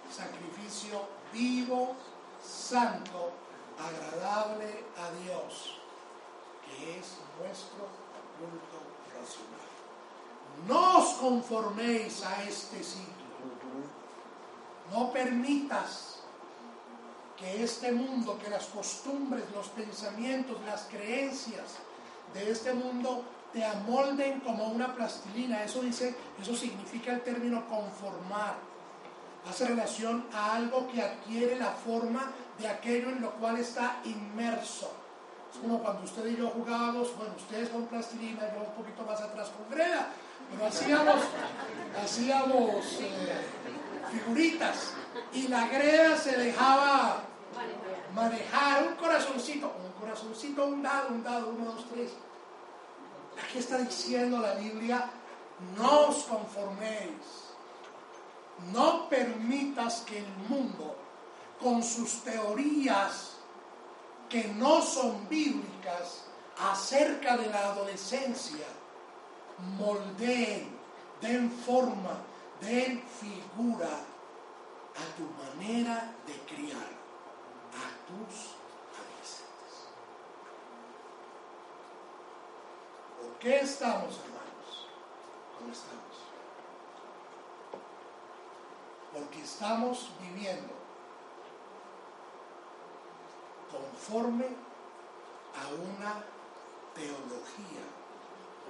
sacrificio 0.10 1.02
vivo, 1.34 1.94
santo, 2.42 3.34
agradable 3.78 4.86
a 4.96 5.12
Dios, 5.26 5.78
que 6.64 7.00
es 7.00 7.18
vuestro 7.38 7.90
culto 8.40 8.80
racional. 9.12 9.68
No 10.70 11.00
os 11.00 11.16
conforméis 11.16 12.24
a 12.24 12.44
este 12.44 12.82
siglo. 12.82 13.12
No 14.90 15.12
permitas 15.12 16.13
que 17.44 17.64
este 17.64 17.92
mundo, 17.92 18.40
que 18.42 18.50
las 18.50 18.66
costumbres, 18.68 19.44
los 19.54 19.68
pensamientos, 19.70 20.58
las 20.66 20.84
creencias 20.84 21.76
de 22.34 22.52
este 22.52 22.74
mundo 22.74 23.26
te 23.52 23.64
amolden 23.66 24.40
como 24.40 24.68
una 24.68 24.96
plastilina. 24.96 25.64
Eso 25.64 25.82
dice, 25.82 26.16
eso 26.42 26.56
significa 26.56 27.12
el 27.12 27.22
término 27.22 27.68
conformar. 27.68 28.56
Hace 29.50 29.66
relación 29.68 30.26
a 30.34 30.56
algo 30.56 30.88
que 30.88 31.02
adquiere 31.02 31.58
la 31.58 31.72
forma 31.72 32.32
de 32.58 32.68
aquello 32.68 33.10
en 33.10 33.22
lo 33.22 33.32
cual 33.32 33.58
está 33.58 34.00
inmerso. 34.06 34.92
Es 35.52 35.60
como 35.60 35.80
cuando 35.80 36.04
usted 36.04 36.26
y 36.28 36.38
yo 36.38 36.48
jugábamos, 36.50 37.16
bueno, 37.18 37.34
ustedes 37.36 37.70
con 37.70 37.86
plastilina, 37.88 38.54
yo 38.54 38.62
un 38.62 38.74
poquito 38.74 39.04
más 39.04 39.20
atrás 39.20 39.50
con 39.50 39.70
greda, 39.70 40.08
pero 40.50 40.66
hacíamos, 40.66 41.22
hacíamos 42.02 43.00
eh, 43.02 43.36
figuritas 44.12 44.94
y 45.34 45.50
la 45.50 45.68
greda 45.68 46.18
se 46.18 46.38
dejaba 46.38 47.24
manejar 48.14 48.88
un 48.88 48.96
corazoncito, 48.96 49.74
un 49.84 49.92
corazoncito, 50.00 50.66
un 50.66 50.82
dado, 50.82 51.10
un 51.10 51.24
dado, 51.24 51.50
uno, 51.50 51.72
dos, 51.72 51.86
tres. 51.90 52.12
Aquí 53.44 53.58
está 53.60 53.80
diciendo 53.80 54.40
la 54.40 54.54
Biblia, 54.56 55.10
no 55.78 56.10
os 56.10 56.24
conforméis, 56.24 57.54
no 58.72 59.10
permitas 59.10 60.02
que 60.02 60.20
el 60.20 60.28
mundo, 60.48 60.96
con 61.60 61.82
sus 61.82 62.24
teorías 62.24 63.38
que 64.30 64.44
no 64.56 64.82
son 64.82 65.28
bíblicas 65.30 66.26
acerca 66.60 67.38
de 67.38 67.48
la 67.48 67.72
adolescencia, 67.72 68.66
moldeen, 69.78 70.70
den 71.22 71.50
forma, 71.52 72.18
den 72.62 73.02
figura 73.20 73.90
a 73.90 75.06
tu 75.18 75.26
manera 75.42 76.14
de 76.28 76.34
criar 76.46 77.03
a 77.76 77.86
tus 78.08 78.56
adolescentes. 78.94 79.74
¿Por 83.22 83.32
qué 83.40 83.60
estamos, 83.60 84.20
hermanos? 84.20 84.88
¿Cómo 85.58 85.72
estamos? 85.72 86.18
Porque 89.14 89.42
estamos 89.42 90.10
viviendo 90.22 90.74
conforme 93.72 94.46
a 95.56 95.68
una 95.74 96.24
teología 96.96 97.84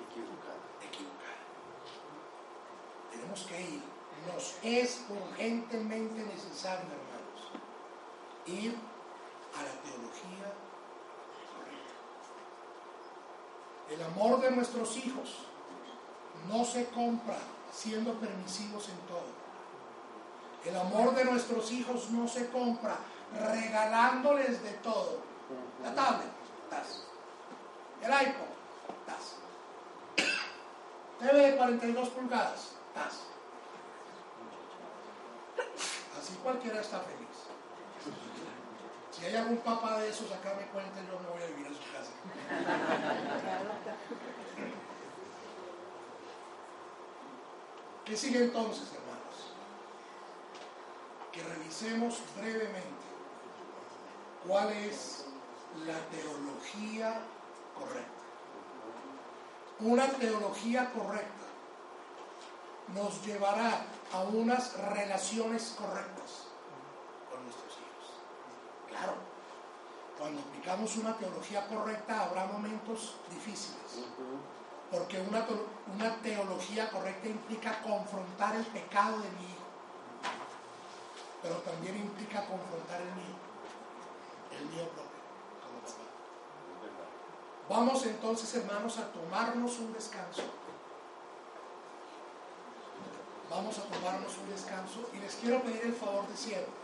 Equivocado. 0.09 0.59
equivocada. 0.81 1.43
Tenemos 3.11 3.41
que 3.43 3.61
ir. 3.61 3.83
Nos 4.33 4.55
es 4.63 5.03
urgentemente 5.09 6.23
necesario, 6.23 6.85
hermanos, 6.85 7.51
ir 8.45 8.77
a 9.57 9.63
la 9.63 9.71
teología. 9.81 10.53
El 13.89 14.03
amor 14.03 14.41
de 14.41 14.51
nuestros 14.51 14.97
hijos 14.97 15.45
no 16.49 16.65
se 16.65 16.87
compra 16.89 17.37
siendo 17.73 18.13
permisivos 18.13 18.89
en 18.89 18.97
todo. 19.07 19.43
El 20.65 20.75
amor 20.77 21.13
de 21.15 21.25
nuestros 21.25 21.71
hijos 21.71 22.09
no 22.11 22.27
se 22.27 22.49
compra 22.49 22.97
regalándoles 23.37 24.63
de 24.63 24.71
todo. 24.73 25.19
La 25.83 25.93
tablet, 25.93 26.31
tas. 26.69 27.03
El 28.01 28.09
iPod, 28.09 28.53
tas. 29.05 29.35
TV 31.19 31.51
de 31.51 31.57
42 31.57 32.09
pulgadas, 32.09 32.71
tas. 32.93 33.19
Así 36.19 36.35
cualquiera 36.41 36.79
está 36.79 36.99
feliz. 36.99 37.23
Si 39.23 39.29
hay 39.29 39.37
algún 39.37 39.59
papá 39.59 39.99
de 40.01 40.09
esos 40.09 40.29
acá 40.33 40.53
me 40.59 40.67
cuenten, 40.67 41.07
yo 41.07 41.17
me 41.17 41.29
voy 41.29 41.41
a 41.41 41.45
vivir 41.45 41.65
a 41.65 41.69
su 41.69 41.79
casa. 41.93 42.11
¿Qué 48.03 48.17
sigue 48.17 48.43
entonces, 48.43 48.91
hermanos? 48.93 49.53
Que 51.31 51.41
revisemos 51.41 52.19
brevemente 52.35 53.05
cuál 54.45 54.73
es 54.73 55.25
la 55.87 55.99
teología 56.09 57.21
correcta. 57.79 58.23
Una 59.79 60.07
teología 60.09 60.91
correcta 60.91 61.45
nos 62.93 63.25
llevará 63.25 63.85
a 64.11 64.19
unas 64.23 64.73
relaciones 64.73 65.77
correctas. 65.79 66.42
Claro, 68.93 69.15
cuando 70.19 70.41
aplicamos 70.41 70.95
una 70.97 71.17
teología 71.17 71.67
correcta 71.67 72.25
habrá 72.25 72.45
momentos 72.45 73.15
difíciles, 73.31 74.05
porque 74.91 75.19
una, 75.19 75.47
una 75.95 76.15
teología 76.21 76.91
correcta 76.91 77.27
implica 77.27 77.81
confrontar 77.81 78.55
el 78.55 78.65
pecado 78.65 79.17
de 79.17 79.29
mi 79.31 79.45
hijo, 79.45 79.65
pero 81.41 81.55
también 81.55 81.97
implica 81.97 82.45
confrontar 82.45 83.01
el 83.01 83.13
mío, 83.15 83.35
el 84.51 84.65
mío 84.67 84.87
propio, 84.89 85.21
como 85.65 85.81
papá. 85.81 87.09
Vamos 87.67 88.05
entonces, 88.05 88.53
hermanos, 88.53 88.99
a 88.99 89.11
tomarnos 89.11 89.79
un 89.79 89.91
descanso. 89.91 90.43
Vamos 93.49 93.79
a 93.79 93.83
tomarnos 93.83 94.37
un 94.37 94.49
descanso 94.51 95.09
y 95.13 95.17
les 95.17 95.35
quiero 95.35 95.63
pedir 95.63 95.81
el 95.81 95.93
favor 95.93 96.27
de 96.27 96.37
siempre. 96.37 96.82